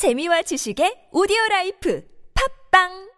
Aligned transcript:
재미와 0.00 0.40
지식의 0.48 1.12
오디오 1.12 1.36
라이프. 1.50 2.00
팝빵 2.32 3.09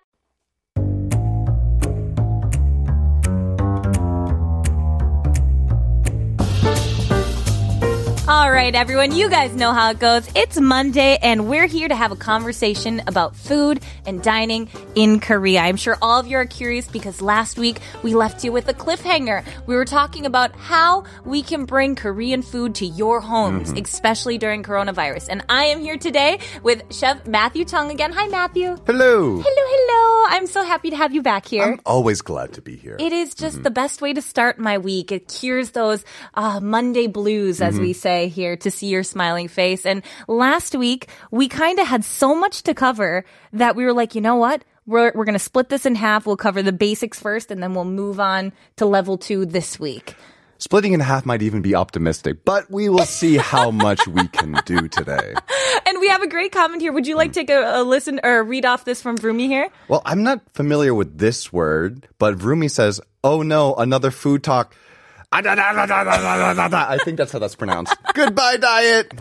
All 8.32 8.50
right, 8.50 8.74
everyone, 8.74 9.12
you 9.12 9.29
guys 9.29 9.54
know 9.54 9.74
how 9.74 9.90
it 9.90 9.98
goes. 9.98 10.26
It's 10.34 10.58
Monday, 10.58 11.19
and 11.21 11.50
we're 11.50 11.66
here 11.66 11.87
to 11.87 11.94
have 11.94 12.12
a 12.12 12.16
conversation 12.16 13.03
about 13.06 13.37
food 13.37 13.83
and 14.06 14.22
dining 14.22 14.71
in 14.94 15.21
Korea. 15.21 15.60
I'm 15.60 15.76
sure 15.76 15.98
all 16.01 16.19
of 16.19 16.27
you 16.27 16.38
are 16.38 16.47
curious 16.47 16.88
because 16.88 17.20
last 17.20 17.59
week 17.59 17.77
we 18.02 18.15
left 18.15 18.42
you 18.42 18.51
with 18.51 18.69
a 18.69 18.73
cliffhanger. 18.73 19.45
We 19.66 19.74
were 19.74 19.84
talking 19.84 20.24
about 20.24 20.56
how 20.56 21.05
we 21.27 21.42
can 21.42 21.66
bring 21.66 21.95
Korean 21.95 22.41
food 22.41 22.74
to 22.77 22.87
your 22.87 23.20
homes, 23.20 23.69
mm-hmm. 23.69 23.84
especially 23.84 24.38
during 24.38 24.62
coronavirus. 24.62 25.27
And 25.28 25.45
I 25.51 25.66
am 25.66 25.80
here 25.80 25.98
today 25.98 26.38
with 26.62 26.91
Chef 26.91 27.27
Matthew 27.27 27.66
Chung 27.66 27.91
again. 27.91 28.12
Hi, 28.12 28.28
Matthew. 28.28 28.79
Hello. 28.87 29.43
Hello, 29.43 29.43
hello. 29.45 30.27
I'm 30.30 30.46
so 30.46 30.65
happy 30.65 30.88
to 30.88 30.96
have 30.96 31.12
you 31.12 31.21
back 31.21 31.45
here. 31.45 31.65
I'm 31.65 31.80
always 31.85 32.23
glad 32.23 32.55
to 32.55 32.62
be 32.62 32.77
here. 32.77 32.96
It 32.99 33.12
is 33.12 33.35
just 33.35 33.57
mm-hmm. 33.57 33.65
the 33.65 33.71
best 33.71 34.01
way 34.01 34.15
to 34.15 34.23
start 34.23 34.59
my 34.59 34.79
week. 34.79 35.12
It 35.12 35.29
cures 35.29 35.73
those 35.73 36.02
uh, 36.33 36.60
Monday 36.60 37.09
blues, 37.09 37.60
as 37.60 37.74
mm-hmm. 37.74 37.83
we 37.83 37.93
say 37.93 38.22
here, 38.29 38.57
to 38.57 38.71
see 38.71 38.89
your 38.89 39.03
smiling 39.03 39.49
face. 39.49 39.87
And 39.87 40.03
last 40.29 40.75
week, 40.75 41.09
we 41.30 41.49
kind 41.49 41.79
of 41.79 41.87
had 41.87 42.05
so 42.05 42.35
much 42.35 42.63
to 42.65 42.75
cover 42.75 43.25
that 43.53 43.77
we 43.77 43.85
were 43.85 43.93
like, 43.93 44.15
you 44.15 44.21
know 44.21 44.37
what? 44.37 44.65
We're, 44.87 45.13
we're 45.15 45.25
going 45.25 45.35
to 45.35 45.39
split 45.39 45.69
this 45.69 45.87
in 45.87 45.95
half. 45.95 46.27
We'll 46.27 46.37
cover 46.37 46.63
the 46.63 46.73
basics 46.73 47.21
first, 47.21 47.51
and 47.51 47.63
then 47.63 47.75
we'll 47.75 47.85
move 47.85 48.19
on 48.19 48.53
to 48.77 48.87
level 48.87 49.16
two 49.16 49.47
this 49.47 49.79
week. 49.79 50.16
Splitting 50.63 50.93
in 50.93 51.01
half 51.01 51.27
might 51.27 51.43
even 51.43 51.61
be 51.61 51.75
optimistic, 51.75 52.45
but 52.45 52.71
we 52.71 52.89
will 52.89 53.05
see 53.05 53.37
how 53.37 53.73
much 53.73 54.07
we 54.07 54.29
can 54.29 54.61
do 54.65 54.87
today. 54.89 55.35
And 55.85 55.99
we 56.01 56.09
have 56.09 56.23
a 56.23 56.29
great 56.29 56.52
comment 56.52 56.80
here. 56.80 56.93
Would 56.93 57.07
you 57.07 57.16
like 57.16 57.33
to 57.33 57.41
take 57.41 57.51
a, 57.51 57.80
a 57.80 57.83
listen 57.83 58.21
or 58.23 58.45
read 58.45 58.65
off 58.65 58.85
this 58.85 59.02
from 59.02 59.19
Vroomy 59.19 59.47
here? 59.47 59.69
Well, 59.89 60.02
I'm 60.05 60.23
not 60.23 60.41
familiar 60.55 60.95
with 60.95 61.18
this 61.18 61.52
word, 61.52 62.09
but 62.18 62.43
Rumi 62.43 62.68
says, 62.68 63.01
oh 63.24 63.43
no, 63.43 63.74
another 63.74 64.11
food 64.11 64.44
talk. 64.44 64.74
I 66.91 66.98
think 67.05 67.16
that's 67.16 67.33
how 67.33 67.38
that's 67.38 67.55
pronounced. 67.55 67.97
Goodbye, 68.14 68.58
diet. 68.58 69.12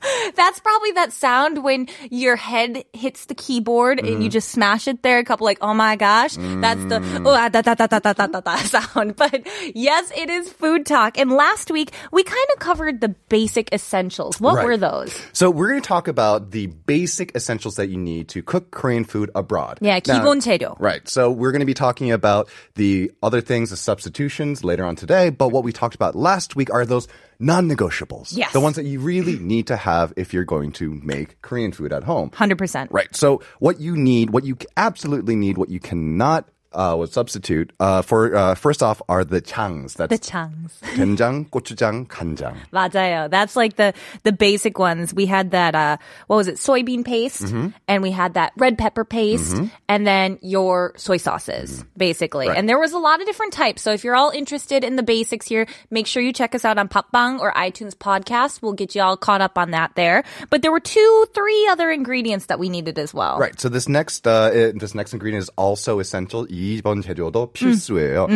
That's 0.36 0.60
probably 0.60 0.92
that 0.92 1.12
sound 1.12 1.64
when 1.64 1.88
your 2.10 2.36
head 2.36 2.84
hits 2.92 3.26
the 3.26 3.34
keyboard 3.34 3.98
mm. 3.98 4.00
and 4.00 4.08
you 4.08 4.16
mm-hmm. 4.16 4.28
just 4.28 4.50
smash 4.50 4.88
it 4.88 5.02
there 5.02 5.18
a 5.18 5.24
couple 5.24 5.44
like 5.44 5.58
oh 5.60 5.74
my 5.74 5.96
gosh. 5.96 6.36
Mm. 6.36 6.60
That's 6.60 6.84
the 6.84 7.00
mm. 7.00 7.26
oh 7.26 7.34
ah, 7.34 7.48
da, 7.48 7.62
da, 7.62 7.74
da, 7.74 7.86
da, 7.86 7.98
da, 7.98 8.12
da, 8.12 8.40
da 8.40 8.56
sound. 8.68 9.16
But 9.16 9.46
yes, 9.74 10.12
it 10.16 10.30
is 10.30 10.52
food 10.52 10.86
talk. 10.86 11.18
And 11.18 11.30
last 11.30 11.70
week 11.70 11.92
we 12.12 12.22
kind 12.22 12.46
of 12.54 12.60
covered 12.60 13.00
the 13.00 13.08
basic 13.28 13.72
essentials. 13.72 14.40
What 14.40 14.56
right. 14.56 14.64
were 14.64 14.76
those? 14.76 15.14
So 15.32 15.50
we're 15.50 15.70
going 15.70 15.82
to 15.82 15.88
talk 15.88 16.08
about 16.08 16.50
the 16.50 16.66
basic 16.66 17.34
essentials 17.34 17.76
that 17.76 17.88
you 17.88 17.96
need 17.96 18.28
to 18.28 18.42
cook 18.42 18.70
Korean 18.70 19.04
food 19.04 19.30
abroad. 19.34 19.78
Yeah, 19.80 20.00
기본 20.00 20.40
재료. 20.40 20.76
Right. 20.78 21.06
So 21.08 21.30
we're 21.30 21.52
going 21.52 21.60
to 21.60 21.66
be 21.66 21.74
talking 21.74 22.10
about 22.12 22.48
the 22.74 23.10
other 23.22 23.40
things, 23.40 23.70
the 23.70 23.76
substitutions 23.76 24.64
later 24.64 24.84
on 24.84 24.96
today, 24.96 25.30
but 25.30 25.48
what 25.48 25.64
we 25.64 25.72
talked 25.72 25.94
about 25.94 26.14
last 26.14 26.56
week 26.56 26.70
are 26.72 26.84
those 26.86 27.08
non-negotiables. 27.40 28.36
Yes. 28.36 28.52
The 28.52 28.60
ones 28.60 28.76
that 28.76 28.84
you 28.84 29.00
really 29.00 29.38
need 29.38 29.68
to 29.68 29.76
have 29.76 30.12
if 30.16 30.32
you're 30.32 30.44
going 30.44 30.72
to 30.72 30.94
make 31.02 31.40
Korean 31.42 31.72
food 31.72 31.92
at 31.92 32.04
home. 32.04 32.30
100%. 32.30 32.88
Right. 32.90 33.14
So 33.14 33.42
what 33.58 33.80
you 33.80 33.96
need, 33.96 34.30
what 34.30 34.44
you 34.44 34.56
absolutely 34.76 35.36
need, 35.36 35.56
what 35.56 35.68
you 35.68 35.80
cannot 35.80 36.48
uh, 36.73 36.95
would 36.97 37.13
substitute 37.13 37.71
uh, 37.79 38.01
for 38.01 38.33
uh, 38.35 38.55
first 38.55 38.81
off 38.81 38.99
are 39.07 39.23
the 39.23 39.39
changs. 39.39 39.93
That's 39.93 40.09
The 40.09 40.17
changs. 40.17 40.73
된장, 40.97 41.45
고추장, 41.51 42.07
간장. 42.07 42.55
맞아요. 42.73 43.29
That's 43.29 43.55
like 43.55 43.75
the 43.75 43.93
the 44.23 44.31
basic 44.33 44.79
ones. 44.79 45.13
We 45.13 45.27
had 45.27 45.51
that 45.51 45.75
uh 45.75 45.97
what 46.25 46.37
was 46.37 46.47
it? 46.47 46.55
Soybean 46.57 47.05
paste 47.05 47.43
Mm-hmm. 47.45 47.77
and 47.87 48.01
we 48.01 48.09
had 48.09 48.33
that 48.33 48.53
red 48.57 48.79
pepper 48.79 49.05
paste 49.05 49.53
and 49.87 50.07
then 50.07 50.39
your 50.41 50.93
soy 50.97 51.17
sauces 51.17 51.85
basically. 51.95 52.45
Mm-hmm. 52.49 52.49
Right. 52.49 52.57
And 52.57 52.67
there 52.67 52.79
was 52.81 52.93
a 52.93 52.97
lot 52.97 53.21
of 53.21 53.27
different 53.29 53.53
types. 53.53 53.83
So 53.85 53.93
if 53.93 54.03
you're 54.03 54.15
all 54.17 54.31
interested 54.33 54.83
in 54.83 54.95
the 54.95 55.03
basics 55.05 55.45
here, 55.45 55.67
make 55.91 56.07
sure 56.07 56.23
you 56.25 56.33
check 56.33 56.55
us 56.55 56.65
out 56.65 56.79
on 56.81 56.89
Popbang 56.89 57.37
or 57.37 57.53
iTunes 57.53 57.93
podcast. 57.93 58.63
We'll 58.65 58.73
get 58.73 58.95
you 58.95 59.03
all 59.05 59.15
caught 59.15 59.41
up 59.45 59.59
on 59.61 59.77
that 59.77 59.93
there. 59.93 60.23
But 60.49 60.63
there 60.63 60.71
were 60.71 60.81
two, 60.81 61.27
three 61.35 61.67
other 61.69 61.91
ingredients 61.91 62.47
that 62.47 62.57
we 62.57 62.69
needed 62.69 62.97
as 62.97 63.13
well. 63.13 63.37
Right. 63.37 63.53
So 63.61 63.69
this 63.69 63.87
next 63.87 64.25
uh, 64.25 64.49
i- 64.49 64.73
this 64.73 64.95
next 64.97 65.13
ingredient 65.13 65.43
is 65.43 65.49
also 65.53 65.99
essential. 66.01 66.49
2번 66.58 67.02
재료도 67.02 67.52
필수예요. 67.52 68.26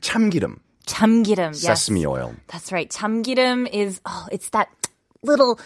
참기름, 0.00 0.56
참기름. 0.86 1.52
Yes. 1.52 1.62
sesame 1.66 2.06
oil. 2.06 2.34
That's 2.48 2.72
right. 2.72 2.88
참기름 2.90 3.66
is 3.72 4.00
oh, 4.06 4.26
it's 4.30 4.50
that 4.50 4.68
little 5.22 5.58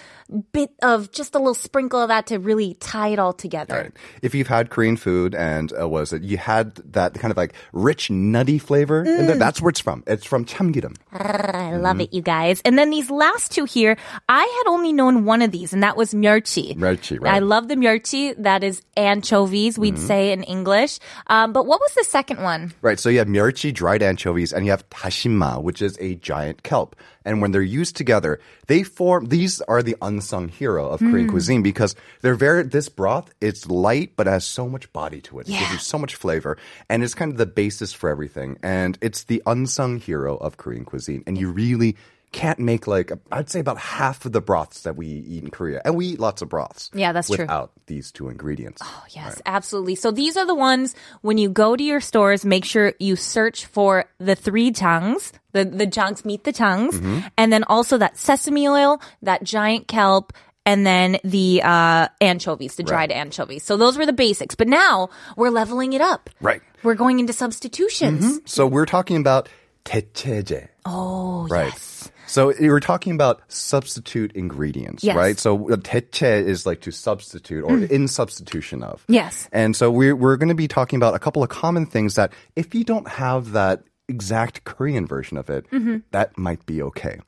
bit 0.52 0.70
of 0.82 1.10
just 1.12 1.34
a 1.34 1.38
little 1.38 1.54
sprinkle 1.54 2.00
of 2.00 2.08
that 2.08 2.26
to 2.26 2.38
really 2.38 2.74
tie 2.74 3.08
it 3.08 3.18
all 3.18 3.32
together. 3.32 3.74
All 3.74 3.82
right. 3.82 3.92
If 4.22 4.34
you've 4.34 4.48
had 4.48 4.70
Korean 4.70 4.96
food 4.96 5.34
and 5.34 5.72
uh, 5.78 5.88
was 5.88 6.12
it 6.12 6.22
you 6.22 6.36
had 6.36 6.76
that 6.92 7.14
kind 7.14 7.30
of 7.30 7.36
like 7.36 7.54
rich 7.72 8.10
nutty 8.10 8.58
flavor, 8.58 9.04
mm. 9.04 9.38
that's 9.38 9.62
where 9.62 9.70
it's 9.70 9.80
from. 9.80 10.04
It's 10.06 10.26
from 10.26 10.44
chamgirim. 10.44 10.96
Ah, 11.12 11.70
I 11.70 11.76
love 11.76 11.94
mm-hmm. 11.94 12.00
it, 12.02 12.12
you 12.12 12.22
guys. 12.22 12.60
And 12.64 12.78
then 12.78 12.90
these 12.90 13.10
last 13.10 13.52
two 13.52 13.64
here, 13.64 13.96
I 14.28 14.40
had 14.40 14.70
only 14.70 14.92
known 14.92 15.24
one 15.24 15.42
of 15.42 15.50
these, 15.50 15.72
and 15.72 15.82
that 15.82 15.96
was 15.96 16.12
myeochi. 16.12 16.76
Myeochi, 16.76 17.20
right? 17.20 17.34
I 17.34 17.38
love 17.38 17.68
the 17.68 17.76
myeochi. 17.76 18.34
That 18.42 18.62
is 18.62 18.82
anchovies, 18.96 19.78
we'd 19.78 19.94
mm. 19.94 20.06
say 20.06 20.32
in 20.32 20.42
English. 20.42 20.98
Um, 21.28 21.52
but 21.52 21.66
what 21.66 21.80
was 21.80 21.94
the 21.94 22.04
second 22.04 22.42
one? 22.42 22.74
Right. 22.82 22.98
So 22.98 23.08
you 23.08 23.18
have 23.18 23.28
myeochi, 23.28 23.72
dried 23.72 24.02
anchovies, 24.02 24.52
and 24.52 24.64
you 24.66 24.70
have 24.72 24.88
tashima, 24.90 25.62
which 25.62 25.80
is 25.80 25.96
a 26.00 26.16
giant 26.16 26.62
kelp. 26.62 26.96
And 27.24 27.42
when 27.42 27.52
they're 27.52 27.60
used 27.60 27.96
together, 27.96 28.40
they 28.68 28.82
form. 28.82 29.26
These 29.26 29.60
are 29.62 29.82
the 29.82 29.96
un- 30.00 30.17
unsung 30.18 30.48
hero 30.48 30.88
of 30.88 30.98
Korean 30.98 31.26
hmm. 31.26 31.30
cuisine 31.30 31.62
because 31.62 31.94
they're 32.22 32.34
very. 32.34 32.64
This 32.64 32.88
broth, 32.88 33.32
it's 33.40 33.66
light, 33.68 34.12
but 34.16 34.26
has 34.26 34.44
so 34.44 34.68
much 34.68 34.92
body 34.92 35.20
to 35.22 35.38
it. 35.38 35.48
It 35.48 35.52
gives 35.52 35.72
you 35.72 35.78
so 35.78 35.98
much 35.98 36.16
flavor, 36.16 36.58
and 36.88 37.04
it's 37.04 37.14
kind 37.14 37.30
of 37.30 37.38
the 37.38 37.46
basis 37.46 37.92
for 37.92 38.10
everything. 38.10 38.58
And 38.62 38.98
it's 39.00 39.24
the 39.24 39.42
unsung 39.46 39.98
hero 39.98 40.36
of 40.36 40.56
Korean 40.56 40.84
cuisine. 40.84 41.22
And 41.26 41.38
you 41.38 41.50
really 41.50 41.96
can't 42.33 42.57
make 42.59 42.87
like 42.87 43.11
I'd 43.31 43.49
say 43.49 43.59
about 43.59 43.77
half 43.77 44.25
of 44.25 44.31
the 44.31 44.41
broths 44.41 44.81
that 44.81 44.95
we 44.97 45.07
eat 45.07 45.43
in 45.43 45.51
Korea, 45.51 45.81
and 45.85 45.95
we 45.95 46.07
eat 46.07 46.19
lots 46.19 46.41
of 46.41 46.49
broths. 46.49 46.89
Yeah, 46.93 47.13
that's 47.13 47.29
true. 47.29 47.37
without 47.45 47.71
these 47.85 48.11
two 48.11 48.27
ingredients. 48.27 48.81
Oh, 48.83 49.03
yes, 49.11 49.41
absolutely. 49.45 49.95
So 49.95 50.09
these 50.11 50.35
are 50.35 50.45
the 50.45 50.55
ones 50.55 50.95
when 51.21 51.37
you 51.37 51.49
go 51.49 51.75
to 51.75 51.83
your 51.83 52.01
stores, 52.01 52.43
make 52.43 52.65
sure 52.65 52.93
you 52.99 53.15
search 53.15 53.67
for 53.67 54.05
the 54.17 54.35
three 54.35 54.71
tongues. 54.71 55.31
The 55.53 55.63
the 55.63 55.85
chunks 55.85 56.25
meet 56.25 56.43
the 56.43 56.51
tongues, 56.51 56.99
and 57.37 57.53
then 57.53 57.63
also 57.65 57.99
that 57.99 58.17
sesame 58.17 58.67
oil, 58.67 58.99
that 59.21 59.43
giant 59.43 59.87
kelp, 59.87 60.33
and 60.65 60.85
then 60.87 61.19
the 61.23 61.61
uh, 61.63 62.07
anchovies, 62.19 62.75
the 62.75 62.83
dried 62.83 63.11
anchovies. 63.11 63.63
So 63.63 63.77
those 63.77 63.95
were 63.95 64.07
the 64.07 64.13
basics. 64.13 64.55
But 64.55 64.67
now 64.67 65.09
we're 65.37 65.51
leveling 65.51 65.93
it 65.93 66.01
up. 66.01 66.31
Right. 66.41 66.61
We're 66.81 66.95
going 66.95 67.19
into 67.19 67.33
substitutions. 67.33 68.41
So 68.45 68.65
we're 68.65 68.87
talking 68.87 69.17
about 69.17 69.47
대체제. 69.85 70.69
Oh, 70.88 71.46
Right. 71.50 71.72
yes. 71.72 72.10
So 72.26 72.52
we're 72.60 72.80
talking 72.80 73.14
about 73.14 73.40
substitute 73.48 74.32
ingredients, 74.32 75.02
Yes. 75.02 75.16
right? 75.16 75.38
So 75.38 75.56
대체 75.58 76.44
is 76.44 76.66
like 76.66 76.80
to 76.82 76.90
substitute 76.90 77.64
or 77.64 77.78
in 77.78 78.06
substitution 78.06 78.82
of. 78.82 79.02
Yes. 79.08 79.48
And 79.52 79.74
so 79.74 79.90
we're 79.90 80.14
we're 80.16 80.36
going 80.36 80.50
to 80.50 80.54
be 80.54 80.68
talking 80.68 80.98
about 80.98 81.14
a 81.14 81.18
couple 81.18 81.42
of 81.42 81.48
common 81.48 81.86
things 81.86 82.16
that 82.16 82.32
if 82.54 82.74
you 82.74 82.84
don't 82.84 83.08
have 83.08 83.52
that 83.52 83.82
exact 84.08 84.64
Korean 84.64 85.06
version 85.06 85.36
of 85.38 85.48
it, 85.50 85.64
that 86.12 86.36
might 86.36 86.64
be 86.66 86.82
okay. 86.82 87.18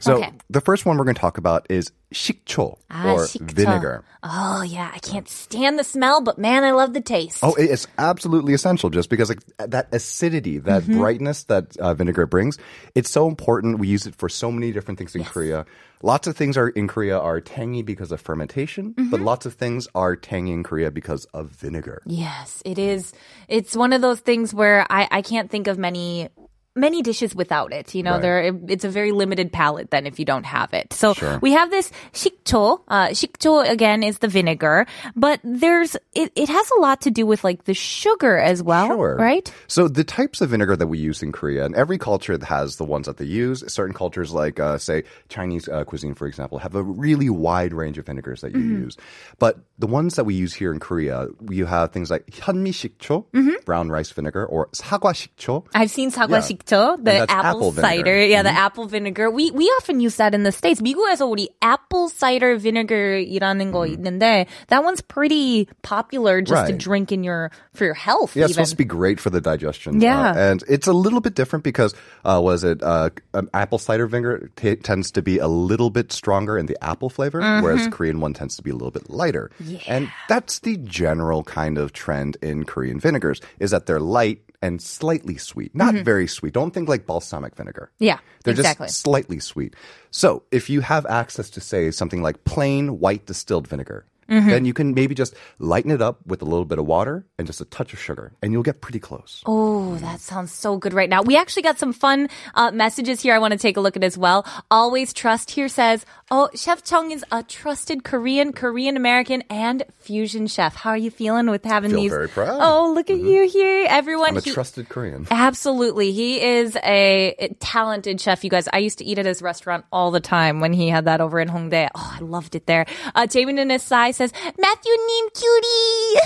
So 0.00 0.14
Mm-hmm. 0.14 0.22
Okay. 0.22 0.32
the 0.50 0.60
first 0.60 0.84
one 0.86 0.96
we're 0.96 1.04
going 1.04 1.14
to 1.16 1.20
talk 1.20 1.38
about 1.38 1.66
is 1.70 1.92
식초 2.13 2.75
Ah, 2.91 3.13
or 3.13 3.25
식초. 3.25 3.55
vinegar. 3.55 4.03
Oh, 4.21 4.61
yeah. 4.61 4.91
I 4.93 4.99
can't 4.99 5.27
stand 5.29 5.79
the 5.79 5.83
smell, 5.83 6.21
but 6.21 6.37
man, 6.37 6.63
I 6.63 6.71
love 6.71 6.93
the 6.93 7.01
taste. 7.01 7.39
Oh, 7.41 7.53
it- 7.55 7.71
it's 7.71 7.87
absolutely 7.97 8.53
essential 8.53 8.89
just 8.89 9.09
because 9.09 9.29
like, 9.29 9.39
that 9.57 9.87
acidity, 9.91 10.57
that 10.59 10.83
Mm-hmm. 10.83 10.99
brightness 10.99 11.43
that 11.45 11.75
uh, 11.77 11.93
vinegar 11.93 12.25
brings, 12.27 12.57
it's 12.93 13.09
so 13.09 13.27
important. 13.27 13.79
We 13.79 13.87
use 13.87 14.05
it 14.05 14.13
for 14.15 14.27
so 14.29 14.51
many 14.51 14.71
different 14.71 14.99
things 14.99 15.15
in 15.15 15.23
Korea. 15.23 15.65
Lots 16.03 16.27
of 16.27 16.35
things 16.35 16.57
are 16.57 16.69
in 16.69 16.87
Korea 16.87 17.17
are 17.17 17.39
tangy 17.39 17.81
because 17.81 18.11
of 18.11 18.19
fermentation, 18.19 18.93
but 18.97 19.17
Mm-hmm. 19.19 19.23
lots 19.23 19.45
of 19.45 19.53
things 19.55 19.87
are 19.95 20.15
tangy 20.15 20.51
in 20.51 20.63
Korea 20.63 20.91
because 20.91 21.25
of 21.33 21.49
vinegar. 21.49 22.01
Yes, 22.05 22.61
it 22.65 22.77
is. 22.77 23.13
It's 23.47 23.75
one 23.75 23.93
of 23.93 24.01
those 24.01 24.19
things 24.19 24.53
where 24.53 24.85
I, 24.89 25.07
I 25.09 25.21
can't 25.21 25.49
think 25.49 25.67
of 25.67 25.77
many 25.77 26.29
many 26.75 27.01
dishes 27.01 27.35
without 27.35 27.73
it. 27.73 27.91
You 27.93 28.01
know, 28.01 28.13
Right. 28.15 28.21
there 28.23 28.55
it's 28.71 28.85
a 28.85 28.89
very 28.89 29.11
limited 29.11 29.51
palette 29.51 29.91
then 29.91 30.07
if 30.07 30.19
you 30.19 30.23
don't 30.23 30.45
have 30.47 30.71
it. 30.71 30.93
So 30.95 31.11
Sure. 31.13 31.35
we 31.43 31.51
have 31.51 31.67
this 31.69 31.91
식초. 32.15 32.79
Uh, 32.87 33.09
식초 33.11 33.67
again 33.67 34.03
is 34.07 34.19
the 34.23 34.29
vinegar, 34.31 34.87
but 35.13 35.41
there's 35.43 35.97
it, 36.15 36.31
it 36.39 36.47
has 36.47 36.67
a 36.71 36.79
lot 36.79 37.01
to 37.03 37.11
do 37.11 37.27
with 37.27 37.43
like 37.43 37.65
the 37.67 37.73
sugar 37.75 38.39
as 38.39 38.63
well, 38.63 38.87
Sure. 38.87 39.17
right? 39.19 39.51
So 39.67 39.89
the 39.91 40.05
types 40.07 40.39
of 40.39 40.47
vinegar 40.55 40.77
that 40.79 40.87
we 40.87 40.95
use 40.97 41.19
in 41.21 41.33
Korea, 41.35 41.67
and 41.67 41.75
every 41.75 41.97
culture 41.99 42.39
has 42.39 42.77
the 42.79 42.87
ones 42.87 43.03
that 43.03 43.19
they 43.19 43.27
use. 43.27 43.67
Certain 43.67 43.91
cultures, 43.91 44.31
like 44.31 44.55
uh, 44.63 44.77
say 44.79 45.03
Chinese 45.27 45.67
uh, 45.67 45.83
cuisine, 45.83 46.15
for 46.15 46.23
example, 46.23 46.55
have 46.63 46.71
a 46.79 46.83
really 46.87 47.27
wide 47.27 47.75
range 47.75 47.97
of 47.99 48.05
vinegars 48.07 48.39
that 48.47 48.55
you 48.55 48.63
Mm-hmm. 48.63 48.87
use. 48.87 48.95
But 49.43 49.59
the 49.77 49.91
ones 49.91 50.15
that 50.15 50.23
we 50.23 50.39
use 50.39 50.55
here 50.55 50.71
in 50.71 50.79
Korea, 50.79 51.27
you 51.51 51.67
have 51.67 51.91
things 51.91 52.07
like 52.07 52.31
현미식초, 52.31 53.27
brown 53.67 53.91
rice 53.91 54.15
vinegar, 54.15 54.47
or 54.47 54.71
사과식초. 54.71 55.67
I've 55.75 55.91
seen 55.91 56.07
Yeah. 56.15 56.23
사과식초, 56.23 56.61
the 56.65 57.11
And 57.11 57.21
that's 57.21 57.31
apple, 57.31 57.49
apple 57.49 57.71
vinegar. 57.71 57.81
Mm-hmm. 57.81 57.99
cider. 58.01 58.25
Yeah, 58.25 58.43
the 58.43 58.49
apple 58.51 58.85
vinegar. 58.87 59.29
We 59.31 59.51
we 59.51 59.65
often 59.79 59.99
use 59.99 60.15
that 60.17 60.33
in 60.33 60.43
the 60.43 60.51
states. 60.51 60.81
미국에서 60.81 61.25
우리 61.29 61.49
apple 61.61 62.09
cider 62.09 62.57
vinegar이라는 62.57 63.71
거 63.71 63.85
있는데 63.87 64.47
that 64.67 64.83
one's 64.83 65.01
pretty 65.01 65.67
popular 65.81 66.41
just 66.41 66.67
to 66.67 66.71
Mm-hmm. 66.71 66.71
Right. 66.71 66.77
drink 66.77 67.11
in 67.11 67.23
your 67.23 67.51
for 67.73 67.85
your 67.85 67.93
health. 67.93 68.35
Yeah, 68.35 68.45
it's 68.45 68.51
even. 68.51 68.63
supposed 68.65 68.71
to 68.71 68.77
be 68.77 68.85
great 68.85 69.19
for 69.19 69.29
the 69.29 69.41
digestion. 69.41 69.99
Yeah. 69.99 70.31
Uh, 70.31 70.35
and 70.37 70.63
it's 70.67 70.87
a 70.87 70.93
little 70.93 71.19
bit 71.21 71.33
different 71.35 71.63
because, 71.63 71.93
uh, 72.23 72.39
was 72.41 72.63
it, 72.63 72.81
uh, 72.83 73.09
um, 73.33 73.49
apple 73.53 73.77
cider 73.77 74.07
vinegar 74.07 74.49
t- 74.55 74.75
tends 74.77 75.11
to 75.11 75.21
be 75.21 75.37
a 75.39 75.47
little 75.47 75.89
bit 75.89 76.11
stronger 76.11 76.57
in 76.57 76.65
the 76.67 76.77
apple 76.83 77.09
flavor, 77.09 77.41
Mm-hmm. 77.41 77.63
whereas 77.63 77.87
Korean 77.89 78.19
one 78.19 78.33
tends 78.33 78.55
to 78.57 78.63
be 78.63 78.69
a 78.69 78.73
little 78.75 78.91
bit 78.91 79.09
lighter. 79.09 79.49
And 79.87 80.09
that's 80.29 80.59
the 80.59 80.77
general 80.77 81.43
kind 81.43 81.77
of 81.77 81.93
trend 81.93 82.37
in 82.41 82.63
Korean 82.65 82.99
vinegars, 82.99 83.41
is 83.59 83.71
that 83.71 83.85
they're 83.85 83.99
light 83.99 84.41
and 84.61 84.79
slightly 84.81 85.37
sweet. 85.37 85.73
Not 85.73 85.95
very 86.05 86.27
sweet. 86.27 86.53
Don't 86.56 86.72
think 86.72 86.88
like 86.88 87.04
balsamic 87.04 87.54
vinegar. 87.54 87.90
Yeah, 87.98 88.18
They're 88.42 88.54
exactly. 88.54 88.86
just 88.86 89.00
slightly 89.00 89.40
sweet. 89.40 89.76
So 90.10 90.44
if 90.50 90.70
you 90.70 90.80
have 90.80 91.04
access 91.04 91.50
to, 91.50 91.60
say, 91.60 91.90
something 91.90 92.22
like 92.22 92.44
plain 92.44 92.98
white 92.98 93.26
distilled 93.26 93.68
vinegar, 93.68 94.06
Mm-hmm. 94.28 94.50
then 94.50 94.64
you 94.64 94.74
can 94.74 94.92
maybe 94.94 95.14
just 95.14 95.34
lighten 95.58 95.90
it 95.90 96.02
up 96.02 96.18
with 96.26 96.42
a 96.42 96.44
little 96.44 96.64
bit 96.64 96.78
of 96.78 96.86
water 96.86 97.26
and 97.38 97.46
just 97.46 97.60
a 97.60 97.64
touch 97.64 97.92
of 97.92 98.00
sugar, 98.00 98.32
and 98.42 98.52
you'll 98.52 98.62
get 98.64 98.80
pretty 98.80 98.98
close. 98.98 99.42
Oh, 99.46 99.94
that 99.96 100.20
sounds 100.20 100.52
so 100.52 100.76
good 100.78 100.92
right 100.92 101.08
now. 101.08 101.22
We 101.22 101.36
actually 101.36 101.62
got 101.62 101.78
some 101.78 101.92
fun 101.92 102.28
uh, 102.54 102.70
messages 102.72 103.20
here 103.20 103.34
I 103.34 103.38
want 103.38 103.52
to 103.52 103.58
take 103.58 103.76
a 103.76 103.80
look 103.80 103.96
at 103.96 104.02
as 104.02 104.18
well. 104.18 104.44
Always 104.70 105.12
Trust 105.12 105.50
here 105.52 105.68
says, 105.68 106.04
Oh, 106.28 106.50
Chef 106.56 106.82
Chung 106.82 107.12
is 107.12 107.24
a 107.30 107.44
trusted 107.44 108.02
Korean, 108.02 108.52
Korean 108.52 108.96
American, 108.96 109.42
and 109.48 109.84
fusion 110.00 110.48
chef. 110.48 110.74
How 110.74 110.90
are 110.90 110.96
you 110.96 111.12
feeling 111.12 111.48
with 111.48 111.64
having 111.64 111.92
Feel 111.92 112.00
these? 112.00 112.10
very 112.10 112.28
proud. 112.28 112.58
Oh, 112.60 112.92
look 112.92 113.10
at 113.10 113.18
you 113.18 113.48
here. 113.48 113.86
Everyone. 113.88 114.30
I'm 114.30 114.36
a 114.38 114.40
he- 114.40 114.50
trusted 114.50 114.88
Korean. 114.88 115.28
Absolutely. 115.30 116.10
He 116.10 116.40
is 116.42 116.76
a 116.82 117.54
talented 117.60 118.20
chef, 118.20 118.42
you 118.42 118.50
guys. 118.50 118.68
I 118.72 118.78
used 118.78 118.98
to 118.98 119.04
eat 119.04 119.18
at 119.20 119.26
his 119.26 119.40
restaurant 119.40 119.84
all 119.92 120.10
the 120.10 120.18
time 120.20 120.58
when 120.58 120.72
he 120.72 120.88
had 120.88 121.04
that 121.04 121.20
over 121.20 121.38
in 121.38 121.48
Hongdae. 121.48 121.90
Oh, 121.94 122.16
I 122.16 122.24
loved 122.24 122.56
it 122.56 122.66
there. 122.66 122.86
Uh, 123.14 123.28
Jamin 123.28 123.60
in 123.60 123.70
his 123.70 123.84
side 123.84 124.15
says, 124.16 124.32
Matthew 124.58 124.92
Nim 124.92 125.26
cutie. 125.34 126.20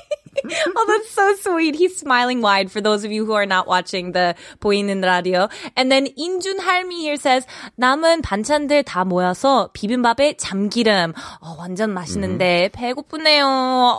oh, 0.45 0.85
that's 0.87 1.11
so 1.11 1.33
sweet. 1.51 1.75
He's 1.75 1.97
smiling 1.97 2.41
wide 2.41 2.71
for 2.71 2.81
those 2.81 3.03
of 3.03 3.11
you 3.11 3.25
who 3.25 3.33
are 3.33 3.45
not 3.45 3.67
watching 3.67 4.11
the 4.11 4.35
보이는 4.59 5.01
radio. 5.03 5.47
And 5.75 5.91
then 5.91 6.07
인준 6.07 6.59
할미 6.59 6.99
here 7.01 7.17
says, 7.17 7.45
남은 7.79 8.21
반찬들 8.21 8.83
다 8.83 9.05
모여서 9.05 9.69
비빔밥에 9.73 10.35
참기름. 10.37 11.13
어, 11.41 11.55
완전 11.57 11.91
맛있는데 11.93 12.69
배고프네요. 12.73 13.45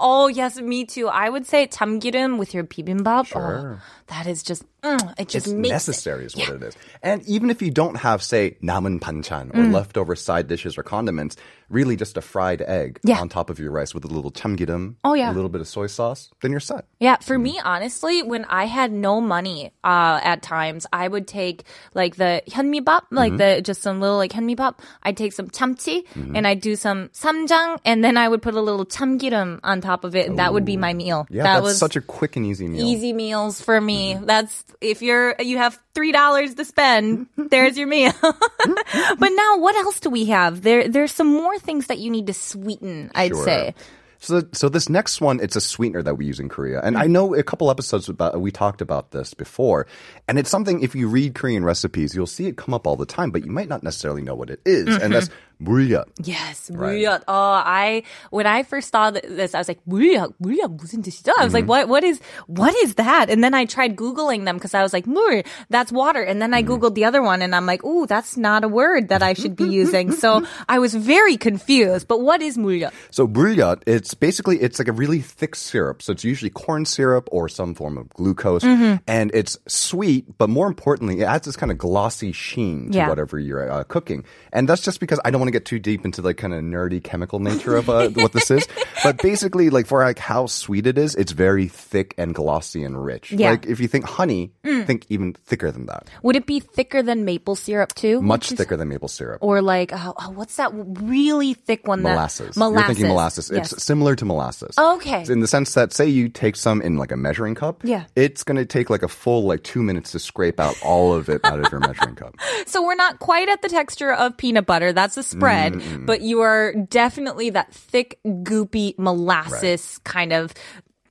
Oh, 0.01 0.29
yes, 0.29 0.59
me 0.61 0.85
too. 0.85 1.09
I 1.09 1.29
would 1.31 1.47
say 1.47 1.67
참기름 1.67 2.39
with 2.39 2.55
your 2.55 2.65
bibimbap. 2.65 3.27
Sure. 3.27 3.79
Oh, 3.79 3.83
that 4.09 4.27
is 4.27 4.43
just, 4.43 4.63
mm, 4.83 5.01
it 5.19 5.29
just 5.29 5.47
It's 5.49 5.55
makes 5.55 5.69
it- 5.69 5.73
necessary, 5.73 6.27
is 6.27 6.37
what 6.37 6.49
it 6.51 6.63
is. 6.63 6.77
And 7.03 7.23
even 7.27 7.51
if 7.51 7.61
you 7.61 7.71
don't 7.71 7.97
have, 7.97 8.23
say, 8.23 8.57
nam은 8.63 9.01
banchan 9.01 9.51
or 9.55 9.59
Mm. 9.67 9.73
leftover 9.73 10.15
side 10.15 10.47
dishes 10.47 10.79
or 10.79 10.83
condiments, 10.85 11.37
really 11.69 11.97
just 11.97 12.17
a 12.17 12.21
fried 12.23 12.63
egg 12.63 13.01
Yeah. 13.03 13.19
on 13.21 13.29
top 13.29 13.51
of 13.51 13.59
your 13.59 13.73
rice 13.73 13.93
with 13.95 14.05
a 14.05 14.09
little 14.09 14.31
chamgiram, 14.31 14.95
Oh, 15.03 15.15
yeah. 15.15 15.33
a 15.33 15.35
little 15.35 15.49
bit 15.51 15.61
of 15.61 15.67
soy 15.67 15.89
sauce, 15.89 16.30
then 16.43 16.51
you're 16.51 16.61
set. 16.61 16.85
Yeah, 17.01 17.17
for 17.17 17.39
me, 17.39 17.61
honestly, 17.63 18.23
when 18.23 18.45
I 18.47 18.65
had 18.65 18.91
no 18.93 19.21
money, 19.21 19.73
uh, 19.85 20.21
at 20.23 20.43
times, 20.43 20.87
I 20.93 21.07
would 21.07 21.27
take 21.29 21.65
like 21.95 22.17
the 22.17 22.43
현미밥, 22.49 23.03
like 23.11 23.37
the 23.37 23.61
just 23.63 23.83
some 23.83 24.01
little 24.01 24.17
like 24.17 24.33
현미밥. 24.33 24.79
I'd 25.03 25.17
take 25.17 25.33
some 25.33 25.49
참치 25.49 26.05
and 26.35 26.47
I'd 26.47 26.61
do 26.61 26.77
some 26.77 27.09
samjang, 27.11 27.79
and 27.85 28.03
then 28.03 28.17
I 28.17 28.29
would 28.29 28.43
put 28.43 28.55
a 28.55 28.61
little 28.61 28.87
참기름 28.87 29.61
on 29.63 29.81
top 29.81 30.05
of 30.05 30.17
it, 30.17 30.29
and 30.29 30.39
that 30.39 30.53
would 30.53 30.65
be 30.65 30.77
my 30.77 30.95
meal. 30.95 31.27
Yeah, 31.31 31.43
that 31.45 31.55
that's 31.61 31.65
was 31.65 31.79
such 31.79 31.97
a 31.97 32.01
quick 32.01 32.37
and 32.37 32.47
easy 32.47 32.69
meal. 32.69 32.85
easy 32.87 33.13
meals 33.13 33.61
for 33.61 33.81
me. 33.81 34.19
That's 34.23 34.65
if 34.81 35.03
you're 35.03 35.35
you 35.41 35.59
have 35.59 35.79
three 35.95 36.13
dollars 36.13 36.55
to 36.57 36.65
spend, 36.65 37.27
there's 37.37 37.77
your 37.77 37.87
meal. 37.89 38.13
but 38.23 39.31
now, 39.33 39.59
what 39.59 39.75
else 39.77 40.01
do 40.01 40.11
we 40.11 40.27
have? 40.27 40.63
There, 40.63 40.89
there's 40.89 41.13
some 41.13 41.29
more 41.33 41.59
things 41.59 41.87
that 41.89 41.99
you 41.99 42.11
need 42.11 42.27
to 42.29 42.35
sweeten. 42.35 43.11
I'd 43.15 43.33
Sure. 43.33 43.45
say. 43.45 43.75
So, 44.22 44.44
so 44.54 44.70
this 44.70 44.88
next 44.88 45.20
one, 45.20 45.40
it's 45.40 45.56
a 45.56 45.62
sweetener 45.62 46.04
that 46.04 46.16
we 46.16 46.28
use 46.28 46.40
in 46.40 46.48
Korea, 46.48 46.80
and 46.82 46.96
I 46.96 47.08
mm. 47.08 47.10
know 47.10 47.34
a 47.34 47.42
couple 47.42 47.72
episodes 47.72 48.08
about 48.08 48.40
we 48.40 48.52
talked 48.52 48.80
about 48.80 49.10
this 49.10 49.34
before, 49.34 49.88
and 50.28 50.38
it's 50.38 50.50
something 50.50 50.84
if 50.84 50.94
you 50.94 51.08
read 51.08 51.34
Korean 51.34 51.64
recipes, 51.64 52.14
you'll 52.14 52.28
see 52.28 52.46
it 52.46 52.56
come 52.56 52.76
up 52.76 52.86
all 52.86 52.96
the 52.96 53.08
time, 53.08 53.32
but 53.32 53.44
you 53.44 53.52
might 53.52 53.68
not 53.68 53.82
necessarily 53.82 54.22
know 54.22 54.36
what 54.36 54.52
it 54.52 54.62
is, 54.64 54.96
and 54.96 55.12
that's 55.12 55.30
mm-hmm. 55.30 55.51
물엿. 55.63 56.05
Yes, 56.23 56.71
Right. 56.71 57.01
물엿. 57.01 57.23
Oh, 57.27 57.33
I 57.65 58.03
when 58.31 58.47
I 58.47 58.63
first 58.63 58.93
saw 58.93 59.11
th- 59.11 59.25
this, 59.25 59.55
I 59.55 59.59
was 59.59 59.69
like, 59.69 59.81
물엿, 59.89 60.35
물엿 60.43 60.77
무슨 60.77 61.01
뜻이죠? 61.03 61.33
I 61.39 61.45
was 61.45 61.55
like, 61.55 61.65
Mm-hmm. 61.65 61.89
what, 61.89 61.89
what 61.89 62.05
is, 62.05 62.21
what 62.47 62.75
is 62.85 62.97
that? 62.97 63.31
And 63.31 63.43
then 63.43 63.55
I 63.55 63.65
tried 63.65 63.97
googling 63.97 64.45
them 64.45 64.57
because 64.57 64.75
I 64.75 64.83
was 64.83 64.93
like, 64.93 65.07
물, 65.07 65.47
that's 65.71 65.91
water. 65.91 66.21
And 66.23 66.43
then 66.43 66.53
I 66.53 66.61
Mm-hmm. 66.63 66.73
googled 66.85 66.95
the 66.95 67.07
other 67.07 67.23
one, 67.23 67.41
and 67.41 67.55
I'm 67.57 67.65
like, 67.65 67.83
ooh, 67.85 68.05
that's 68.07 68.37
not 68.37 68.65
a 68.65 68.69
word 68.69 69.09
that 69.09 69.23
I 69.23 69.33
should 69.33 69.57
be 69.57 69.65
using. 69.65 70.13
So 70.13 70.45
I 70.69 70.79
was 70.79 70.95
very 70.95 71.39
confused. 71.39 72.07
But 72.07 72.21
what 72.21 72.43
is 72.43 72.59
물엿? 72.59 72.93
So 73.11 73.27
물엿, 73.27 73.81
it's 73.87 74.13
basically 74.13 74.61
it's 74.61 74.79
like 74.79 74.89
a 74.89 74.93
really 74.93 75.21
thick 75.21 75.55
syrup. 75.57 76.03
So 76.03 76.13
it's 76.13 76.23
usually 76.25 76.51
corn 76.51 76.85
syrup 76.85 77.29
or 77.33 77.49
some 77.49 77.73
form 77.75 77.97
of 77.97 78.11
glucose, 78.13 78.63
Mm-hmm. 78.63 78.97
and 79.09 79.31
it's 79.33 79.57
sweet, 79.69 80.37
but 80.37 80.51
more 80.51 80.67
importantly, 80.69 81.21
it 81.21 81.25
adds 81.25 81.47
this 81.47 81.57
kind 81.57 81.73
of 81.73 81.79
glossy 81.79 82.33
sheen 82.33 82.91
to 82.93 82.99
Yeah. 82.99 83.09
whatever 83.09 83.39
you're 83.39 83.65
uh, 83.73 83.85
cooking. 83.85 84.23
And 84.53 84.69
that's 84.69 84.83
just 84.83 85.01
because 85.01 85.19
I 85.25 85.31
don't 85.31 85.41
want 85.41 85.47
to 85.52 85.58
get 85.58 85.66
too 85.66 85.80
deep 85.80 86.06
into 86.06 86.22
the 86.22 86.34
kind 86.34 86.54
of 86.54 86.64
nerdy 86.64 87.04
chemical 87.04 87.40
nature 87.40 87.76
of 87.76 87.90
uh, 87.90 88.10
what 88.10 88.34
this 88.34 88.52
is. 88.52 88.68
But 89.04 89.22
basically, 89.22 89.70
like 89.70 89.88
for 89.88 90.04
like 90.04 90.20
how 90.20 90.46
sweet 90.46 90.86
it 90.86 90.98
is, 90.98 91.16
it's 91.16 91.32
very 91.32 91.68
thick 91.68 92.14
and 92.18 92.36
glossy 92.36 92.84
and 92.84 93.04
rich. 93.04 93.32
Yeah. 93.32 93.48
Mm. 93.48 93.52
Like 93.52 93.66
if 93.66 93.80
you 93.80 93.88
think 93.88 94.06
honey, 94.06 94.52
think 94.64 95.06
even 95.10 95.34
thicker 95.34 95.72
than 95.72 95.88
that. 95.88 96.10
Would 96.24 96.36
it 96.36 96.46
be 96.46 96.60
thicker 96.60 97.02
than 97.02 97.26
maple 97.26 97.56
syrup 97.56 97.94
too? 97.96 98.22
Much 98.22 98.50
thicker 98.50 98.78
than 98.78 98.90
maple 98.90 99.08
syrup. 99.08 99.40
Or 99.42 99.62
like, 99.62 99.92
oh, 99.94 100.14
oh, 100.18 100.32
what's 100.32 100.58
that 100.58 100.72
really 100.74 101.54
thick 101.54 101.88
one? 101.88 102.02
molasses. 102.02 102.56
That, 102.56 102.60
molasses. 102.60 102.88
You're 102.88 102.96
thinking 102.96 103.08
molasses. 103.08 103.52
Yes. 103.54 103.74
It's 103.74 103.84
similar 103.84 104.16
to 104.16 104.26
molasses. 104.26 104.78
Okay. 104.78 105.22
It's 105.22 105.30
in 105.30 105.40
the 105.40 105.48
sense 105.48 105.74
that, 105.74 105.94
say 105.94 106.08
you 106.08 106.30
take 106.30 106.56
some 106.56 106.82
in 106.82 106.98
like 106.98 107.12
a 107.12 107.18
measuring 107.18 107.56
cup. 107.56 107.82
Yeah. 107.84 108.06
It's 108.16 108.44
going 108.44 108.58
to 108.58 108.66
take 108.66 108.90
like 108.90 109.04
a 109.04 109.08
full 109.08 109.44
like 109.44 109.64
two 109.64 109.84
minutes 109.84 110.12
to 110.12 110.20
scrape 110.20 110.60
out 110.60 110.76
all 110.84 111.14
of 111.14 111.30
it 111.30 111.42
out 111.44 111.60
of 111.60 111.72
your 111.72 111.82
measuring 111.82 112.16
cup. 112.16 112.36
So 112.68 112.86
we're 112.86 112.96
not 112.96 113.20
quite 113.20 113.50
at 113.50 113.62
the 113.62 113.70
texture 113.70 114.14
of 114.14 114.38
peanut 114.38 114.66
butter. 114.66 114.94
That's 114.94 115.18
a 115.18 115.24
spread, 115.42 116.06
but 116.06 116.22
you 116.22 116.42
are 116.42 116.74
definitely 116.74 117.50
that 117.50 117.74
thick, 117.74 118.20
goopy 118.26 118.96
molasses 118.98 120.00
kind 120.04 120.32
of. 120.34 120.54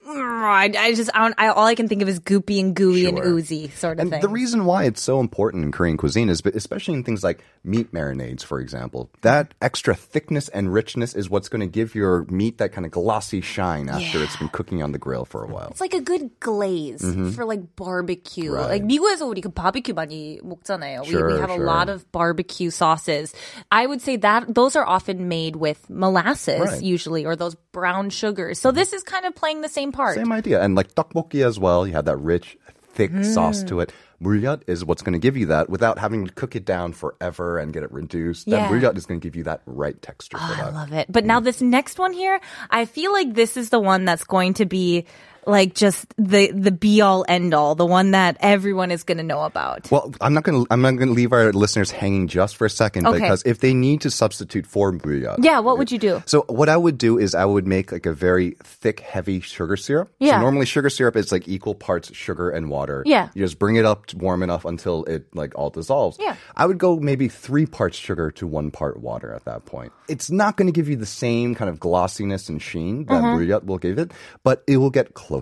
I, 0.07 0.71
I 0.77 0.94
just 0.94 1.09
I 1.15 1.19
don't, 1.24 1.33
I, 1.39 1.47
all 1.47 1.65
I 1.65 1.74
can 1.74 1.88
think 1.88 2.03
of 2.03 2.07
is 2.07 2.19
goopy 2.19 2.59
and 2.59 2.75
gooey 2.75 3.07
and 3.07 3.18
Sure. 3.18 3.25
oozy 3.25 3.69
sort 3.69 3.97
of 3.97 4.01
And 4.03 4.12
thing. 4.12 4.21
the 4.21 4.30
reason 4.30 4.65
why 4.65 4.83
it's 4.83 5.01
so 5.01 5.19
important 5.19 5.65
in 5.65 5.71
Korean 5.71 5.97
cuisine 5.97 6.30
is, 6.30 6.42
but 6.42 6.53
especially 6.56 6.94
in 6.94 7.03
things 7.03 7.24
like 7.24 7.44
meat 7.63 7.92
marinades, 7.92 8.44
for 8.44 8.59
example, 8.59 9.09
that 9.21 9.56
extra 9.63 9.95
thickness 9.95 10.47
and 10.50 10.71
richness 10.71 11.15
is 11.15 11.27
what's 11.27 11.50
going 11.50 11.62
to 11.62 11.68
give 11.68 11.95
your 11.95 12.25
meat 12.30 12.59
that 12.59 12.71
kind 12.71 12.86
of 12.86 12.92
glossy 12.92 13.42
shine 13.42 13.89
after 13.89 14.21
it's 14.21 14.36
been 14.38 14.50
cooking 14.50 14.83
on 14.83 14.92
the 14.92 14.99
grill 14.99 15.25
for 15.25 15.44
a 15.44 15.47
while. 15.47 15.69
it's 15.71 15.81
like 15.81 15.95
a 15.95 16.02
good 16.02 16.30
glaze 16.40 17.02
for 17.35 17.44
like 17.44 17.75
barbecue. 17.75 18.52
Mm-hmm. 18.52 18.54
Right. 18.61 18.69
Like 18.69 18.83
미국에서 18.83 19.25
우리 19.25 19.42
그 19.42 19.49
barbecue 19.49 19.95
많이 19.95 20.40
먹잖아요. 20.44 21.02
we, 21.02 21.16
we 21.16 21.18
Sure, 21.18 21.42
have 21.42 21.49
a 21.49 21.56
sure. 21.56 21.66
lot 21.66 21.90
of 21.90 22.06
barbecue 22.11 22.69
sauces. 22.69 23.33
I 23.71 23.87
would 23.87 24.02
say 24.04 24.18
that 24.18 24.54
those 24.54 24.75
are 24.75 24.85
often 24.85 25.28
made 25.28 25.56
with 25.56 25.90
molasses 25.90 26.59
Right. 26.59 26.69
Mm-hmm. 26.78 26.85
usually 26.85 27.25
or 27.25 27.35
those 27.35 27.56
brown 27.73 28.11
sugars. 28.11 28.59
So 28.59 28.71
this 28.71 28.94
is 28.94 29.02
kind 29.02 29.25
of 29.25 29.33
playing 29.33 29.61
the 29.61 29.68
same 29.69 29.89
part. 29.93 30.15
Same 30.15 30.32
idea. 30.32 30.61
And 30.61 30.75
like 30.75 30.94
tteokbokki 30.94 31.44
as 31.44 31.59
well, 31.59 31.87
you 31.87 31.93
have 31.94 32.06
that 32.06 32.17
rich, 32.17 32.56
thick 32.93 33.13
mm. 33.13 33.25
sauce 33.25 33.63
to 33.65 33.81
it. 33.81 33.93
Muryat 34.23 34.63
is 34.67 34.85
what's 34.85 35.01
going 35.01 35.15
to 35.15 35.19
give 35.19 35.37
you 35.37 35.47
that 35.47 35.70
without 35.70 35.99
having 35.99 36.27
to 36.27 36.32
cook 36.32 36.55
it 36.55 36.67
down 36.67 36.93
forever 36.93 37.59
and 37.59 37.73
get 37.73 37.82
it 37.82 37.91
reduced. 37.91 38.47
Yeah. 38.47 38.69
Muryat 38.69 38.97
is 38.97 39.06
going 39.06 39.19
to 39.19 39.27
give 39.27 39.35
you 39.35 39.44
that 39.44 39.63
right 39.65 40.01
texture 40.03 40.37
oh, 40.39 40.47
for 40.47 40.63
Oh, 40.63 40.67
I 40.67 40.70
love 40.70 40.93
it. 40.93 41.06
But 41.11 41.25
now 41.25 41.41
mm. 41.41 41.44
this 41.44 41.63
next 41.63 41.99
one 41.99 42.13
here, 42.13 42.39
I 42.69 42.85
feel 42.85 43.13
like 43.13 43.32
this 43.32 43.56
is 43.56 43.70
the 43.70 43.81
one 43.81 44.05
that's 44.05 44.25
going 44.25 44.55
to 44.55 44.67
be 44.67 45.06
like 45.50 45.74
just 45.74 46.06
the 46.16 46.50
the 46.52 46.70
be 46.70 47.00
all 47.00 47.24
end 47.28 47.52
all, 47.52 47.74
the 47.74 47.86
one 47.86 48.12
that 48.12 48.36
everyone 48.40 48.90
is 48.90 49.02
going 49.02 49.19
to 49.19 49.24
know 49.24 49.42
about. 49.42 49.90
Well, 49.90 50.12
I'm 50.20 50.32
not 50.32 50.44
going 50.44 50.64
to 50.64 50.72
I'm 50.72 50.80
not 50.80 50.92
going 50.96 51.08
to 51.08 51.14
leave 51.14 51.32
our 51.32 51.52
listeners 51.52 51.90
hanging 51.90 52.28
just 52.28 52.56
for 52.56 52.64
a 52.64 52.70
second 52.70 53.06
Okay. 53.06 53.19
because 53.19 53.42
if 53.44 53.60
they 53.60 53.74
need 53.74 54.00
to 54.02 54.10
substitute 54.10 54.66
for 54.66 54.92
muryat. 54.92 55.42
yeah, 55.42 55.58
what 55.60 55.78
would 55.78 55.90
you 55.90 55.98
do? 55.98 56.22
So 56.26 56.44
what 56.48 56.69
I 56.69 56.76
would 56.76 56.96
do 56.96 57.19
is 57.19 57.34
I 57.34 57.44
would 57.44 57.66
make 57.66 57.92
like 57.92 58.06
a 58.06 58.12
very 58.12 58.56
thick, 58.62 59.00
heavy 59.00 59.40
sugar 59.40 59.76
syrup. 59.76 60.12
Yeah. 60.19 60.36
So 60.36 60.40
normally 60.40 60.66
sugar 60.66 60.90
syrup 60.90 61.16
is 61.16 61.32
like 61.32 61.48
equal 61.48 61.74
parts 61.74 62.14
sugar 62.14 62.50
and 62.50 62.70
water. 62.70 63.02
Yeah. 63.06 63.30
You 63.34 63.44
just 63.44 63.58
bring 63.58 63.76
it 63.76 63.84
up 63.84 64.14
warm 64.14 64.42
enough 64.42 64.64
until 64.64 65.04
it 65.04 65.34
like 65.34 65.54
all 65.56 65.70
dissolves. 65.70 66.16
Yeah. 66.20 66.36
I 66.56 66.66
would 66.66 66.78
go 66.78 66.96
maybe 66.96 67.28
three 67.28 67.66
parts 67.66 67.98
sugar 67.98 68.30
to 68.32 68.46
one 68.46 68.70
part 68.70 69.00
water 69.00 69.34
at 69.34 69.44
that 69.44 69.66
point. 69.66 69.92
It's 70.08 70.30
not 70.30 70.56
going 70.56 70.66
to 70.66 70.72
give 70.72 70.88
you 70.88 70.96
the 70.96 71.06
same 71.06 71.54
kind 71.54 71.69
of 71.69 71.80
glossiness 71.80 72.48
and 72.48 72.62
sheen 72.62 73.04
that 73.06 73.22
mm-hmm. 73.22 73.38
muryat 73.38 73.64
will 73.64 73.78
give 73.78 73.98
it, 73.98 74.12
but 74.44 74.62
it 74.66 74.76
will 74.76 74.90
get 74.90 75.14
closer. 75.14 75.40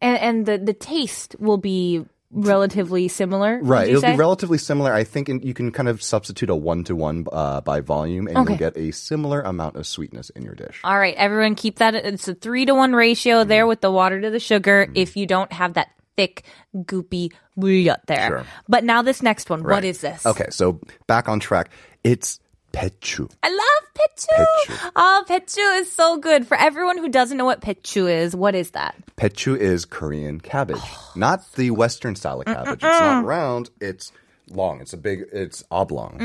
And 0.00 0.16
and 0.18 0.46
the 0.46 0.58
the 0.58 0.72
taste 0.74 1.36
will 1.38 1.58
be 1.58 2.04
relatively 2.30 3.08
similar. 3.08 3.58
Right, 3.62 3.88
it'll 3.88 4.00
say? 4.02 4.12
be 4.12 4.18
relatively 4.18 4.58
similar. 4.58 4.92
I 4.92 5.02
think 5.04 5.28
in, 5.28 5.40
you 5.40 5.54
can 5.54 5.72
kind 5.72 5.88
of 5.88 6.02
substitute 6.02 6.50
a 6.50 6.54
one 6.54 6.84
to 6.84 6.94
one 6.94 7.22
by 7.22 7.80
volume, 7.80 8.26
and 8.28 8.36
Okay. 8.38 8.50
you'll 8.52 8.58
get 8.58 8.76
a 8.76 8.90
similar 8.92 9.40
amount 9.40 9.76
of 9.76 9.86
sweetness 9.86 10.30
in 10.30 10.42
your 10.42 10.54
dish. 10.54 10.80
All 10.84 10.98
right, 10.98 11.14
everyone 11.16 11.54
keep 11.54 11.76
that. 11.78 11.94
It's 11.94 12.28
a 12.28 12.34
three 12.34 12.66
to 12.66 12.74
one 12.74 12.92
ratio 12.94 13.44
there 13.44 13.62
Mm-hmm. 13.62 13.68
with 13.68 13.80
the 13.80 13.90
water 13.90 14.20
to 14.20 14.30
the 14.30 14.40
sugar 14.40 14.88
if 14.94 15.16
you 15.16 15.26
don't 15.26 15.50
have 15.52 15.74
that 15.74 15.88
thick, 16.16 16.44
goopy 16.76 17.32
muryat 17.56 18.00
there. 18.06 18.28
Sure. 18.28 18.44
But 18.68 18.84
now 18.84 19.02
this 19.02 19.22
next 19.22 19.48
one, 19.50 19.62
what 19.62 19.70
Right. 19.70 19.84
is 19.84 20.00
this? 20.00 20.26
Okay, 20.26 20.46
so 20.50 20.80
back 21.06 21.28
on 21.28 21.40
track. 21.40 21.70
It's 22.04 22.40
pechu. 22.72 23.30
I 23.42 23.48
love 23.50 23.94
pechu. 23.94 24.46
Pechu. 24.66 24.90
Oh, 24.96 25.24
pechu 25.28 25.80
is 25.80 25.90
so 25.90 26.16
good. 26.18 26.46
For 26.46 26.56
everyone 26.56 26.98
who 26.98 27.08
doesn't 27.08 27.36
know 27.36 27.44
what 27.44 27.60
pechu 27.60 28.10
is, 28.10 28.34
what 28.36 28.54
is 28.54 28.70
that? 28.72 28.96
Pechu 29.16 29.56
is 29.56 29.84
Korean 29.84 30.40
cabbage, 30.40 30.80
not 31.16 31.52
the 31.52 31.70
Western 31.70 32.14
style 32.16 32.40
of 32.40 32.46
cabbage. 32.46 32.82
It's 32.82 33.00
not 33.00 33.24
round. 33.24 33.70
It's 33.80 34.12
long. 34.50 34.80
It's 34.80 34.92
a 34.92 34.96
big. 34.96 35.24
It's 35.32 35.64
oblong. 35.70 36.18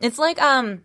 It's 0.00 0.18
like 0.18 0.40
um 0.42 0.82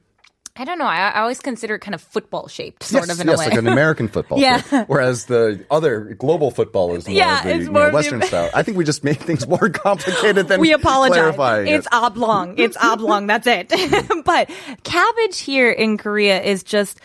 I 0.56 0.66
don't 0.66 0.78
know. 0.78 0.86
I, 0.86 1.10
I 1.10 1.22
always 1.22 1.40
consider 1.40 1.76
it 1.76 1.80
kind 1.80 1.96
of 1.96 2.02
football 2.02 2.48
shaped, 2.48 2.84
sort 2.84 3.08
yes, 3.08 3.16
of 3.16 3.22
in 3.22 3.28
yes, 3.28 3.38
a 3.38 3.40
way. 3.40 3.50
like 3.50 3.58
an 3.58 3.68
American 3.68 4.08
football. 4.08 4.40
Yeah. 4.44 4.62
shape. 4.62 4.88
Whereas 4.88 5.26
the 5.26 5.66
other 5.72 6.02
global 6.14 6.52
football 6.52 6.94
is 6.96 7.08
more 7.08 7.18
Yeah, 7.18 7.40
of 7.40 7.44
the 7.46 7.50
it's 7.56 7.66
more 7.66 7.74
know, 7.74 7.86
of 7.88 7.92
the- 7.92 7.96
Western 7.96 8.22
style. 8.22 8.52
I 8.54 8.62
think 8.62 8.78
we 8.78 8.84
just 8.84 9.04
make 9.04 9.20
things 9.20 9.48
more 9.48 9.70
complicated 9.70 10.48
than 10.50 10.60
we 10.60 10.72
apologize. 10.72 11.18
clarifying 11.18 11.68
It's 11.70 11.88
it. 11.88 11.94
oblong. 11.94 12.60
It's 12.60 12.78
oblong. 12.78 13.26
That's 13.26 13.48
it. 13.48 13.70
but 14.26 14.52
cabbage 14.84 15.40
here 15.40 15.72
in 15.72 15.98
Korea 15.98 16.40
is 16.42 16.62
just. 16.64 17.00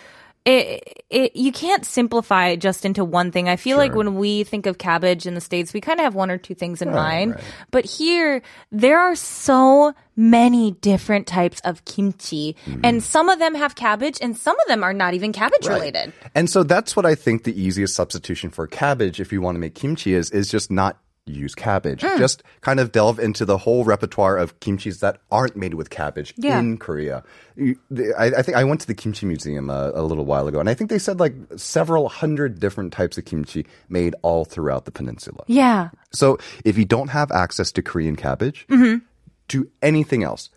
It, 0.44 1.04
it, 1.10 1.36
you 1.36 1.52
can't 1.52 1.84
simplify 1.84 2.48
it 2.48 2.56
just 2.58 2.86
into 2.86 3.04
one 3.04 3.30
thing. 3.32 3.50
I 3.50 3.56
feel 3.56 3.76
like 3.76 3.94
when 3.94 4.14
we 4.14 4.44
think 4.44 4.64
of 4.64 4.78
cabbage 4.78 5.26
in 5.26 5.34
the 5.34 5.42
States, 5.42 5.74
we 5.74 5.80
kind 5.82 6.00
of 6.00 6.04
have 6.04 6.14
one 6.14 6.30
or 6.30 6.38
two 6.38 6.54
things 6.54 6.80
in 6.80 6.88
Right, 6.88 6.94
mind. 6.94 7.34
right. 7.34 7.44
But 7.70 7.84
here, 7.84 8.40
there 8.72 8.98
are 8.98 9.14
so 9.14 9.94
many 10.16 10.70
different 10.72 11.26
types 11.26 11.60
of 11.64 11.84
kimchi. 11.84 12.56
Mm-hmm. 12.66 12.80
And 12.82 13.02
some 13.02 13.28
of 13.28 13.38
them 13.38 13.54
have 13.56 13.74
cabbage 13.74 14.18
and 14.22 14.36
some 14.36 14.58
of 14.58 14.66
them 14.68 14.82
are 14.82 14.94
not 14.94 15.12
even 15.14 15.32
cabbage 15.32 15.66
Right. 15.66 15.74
related. 15.74 16.12
And 16.34 16.48
so 16.48 16.62
that's 16.62 16.96
what 16.96 17.04
I 17.04 17.14
think 17.14 17.44
the 17.44 17.60
easiest 17.60 17.94
substitution 17.94 18.48
for 18.50 18.66
cabbage, 18.66 19.20
if 19.20 19.32
you 19.32 19.42
want 19.42 19.56
to 19.56 19.60
make 19.60 19.74
kimchi, 19.74 20.14
is 20.14 20.30
is 20.30 20.48
just 20.48 20.70
not 20.70 20.98
use 21.32 21.54
cabbage. 21.54 22.02
Hmm. 22.02 22.18
Just 22.18 22.42
kind 22.60 22.80
of 22.80 22.92
delve 22.92 23.18
into 23.18 23.44
the 23.44 23.58
whole 23.58 23.84
repertoire 23.84 24.36
of 24.36 24.58
kimchis 24.60 25.00
that 25.00 25.20
aren't 25.30 25.56
made 25.56 25.74
with 25.74 25.90
cabbage 25.90 26.34
Yeah. 26.36 26.58
in 26.58 26.78
Korea. 26.78 27.22
I, 27.58 28.26
I 28.38 28.42
think 28.42 28.56
I 28.56 28.64
went 28.64 28.80
to 28.82 28.86
the 28.86 28.94
kimchi 28.94 29.26
museum 29.26 29.68
a, 29.70 29.92
a 29.94 30.02
little 30.02 30.24
while 30.24 30.46
ago, 30.48 30.60
and 30.60 30.68
I 30.68 30.74
think 30.74 30.90
they 30.90 30.98
said 30.98 31.18
like 31.20 31.34
several 31.56 32.08
hundred 32.08 32.60
different 32.60 32.92
types 32.92 33.18
of 33.18 33.24
kimchi 33.24 33.66
made 33.88 34.14
all 34.22 34.44
throughout 34.44 34.84
the 34.84 34.92
peninsula. 34.92 35.42
Yeah. 35.46 35.90
So 36.12 36.38
if 36.64 36.78
you 36.78 36.84
don't 36.84 37.08
have 37.08 37.30
access 37.32 37.72
to 37.72 37.82
Korean 37.82 38.16
cabbage, 38.16 38.66
Mm-hmm. 38.68 39.04
do 39.48 39.68
anything 39.82 40.22
else. 40.22 40.50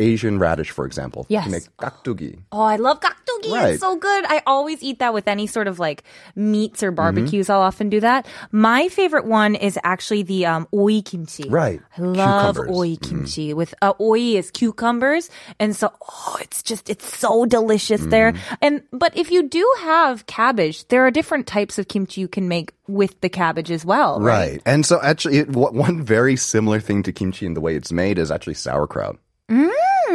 Asian 0.00 0.40
radish, 0.40 0.70
for 0.72 0.86
example, 0.86 1.24
Yes. 1.28 1.44
to 1.44 1.50
make 1.52 1.62
gakdugi. 1.78 2.40
Oh, 2.50 2.62
I 2.62 2.76
love 2.76 2.98
gakdugi. 3.00 3.23
Right. 3.52 3.70
It's 3.74 3.80
so 3.80 3.96
good. 3.96 4.24
I 4.26 4.42
always 4.46 4.82
eat 4.82 4.98
that 5.00 5.12
with 5.14 5.28
any 5.28 5.46
sort 5.46 5.66
of 5.66 5.78
like 5.78 6.04
meats 6.36 6.80
Mm-hmm. 6.80 6.86
or 6.86 6.90
barbecues. 6.92 7.50
I'll 7.50 7.60
often 7.60 7.88
do 7.88 8.00
that. 8.00 8.26
My 8.50 8.88
favorite 8.88 9.26
one 9.26 9.54
is 9.54 9.78
actually 9.84 10.22
the 10.22 10.46
um, 10.46 10.66
oi 10.74 11.02
kimchi. 11.02 11.48
Right. 11.48 11.80
I 11.96 12.00
love 12.02 12.56
Cucumbers. 12.56 12.66
Mm-hmm. 12.66 12.74
oi 12.74 12.96
kimchi. 12.96 13.54
With 13.54 13.74
uh, 13.80 13.92
oi 14.00 14.18
is 14.36 14.50
cucumbers, 14.50 15.30
and 15.60 15.74
so 15.76 15.92
oh, 16.08 16.38
it's 16.40 16.62
just 16.62 16.90
it's 16.90 17.16
so 17.16 17.44
delicious 17.46 18.00
there. 18.06 18.32
Mm-hmm. 18.32 18.54
And 18.62 18.82
but 18.92 19.16
if 19.16 19.30
you 19.30 19.48
do 19.48 19.64
have 19.80 20.26
cabbage, 20.26 20.86
there 20.88 21.06
are 21.06 21.10
different 21.10 21.46
types 21.46 21.78
of 21.78 21.88
kimchi 21.88 22.20
you 22.20 22.28
can 22.28 22.48
make 22.48 22.72
with 22.88 23.20
the 23.20 23.28
cabbage 23.28 23.70
as 23.70 23.84
well. 23.84 24.20
Right. 24.20 24.34
Right. 24.34 24.62
And 24.66 24.84
so 24.84 25.00
actually, 25.00 25.38
it, 25.38 25.48
one 25.50 26.02
very 26.02 26.36
similar 26.36 26.80
thing 26.80 27.02
to 27.04 27.12
kimchi 27.12 27.46
in 27.46 27.54
the 27.54 27.60
way 27.60 27.76
it's 27.76 27.92
made 27.92 28.18
is 28.18 28.30
actually 28.30 28.54
sauerkraut 28.54 29.16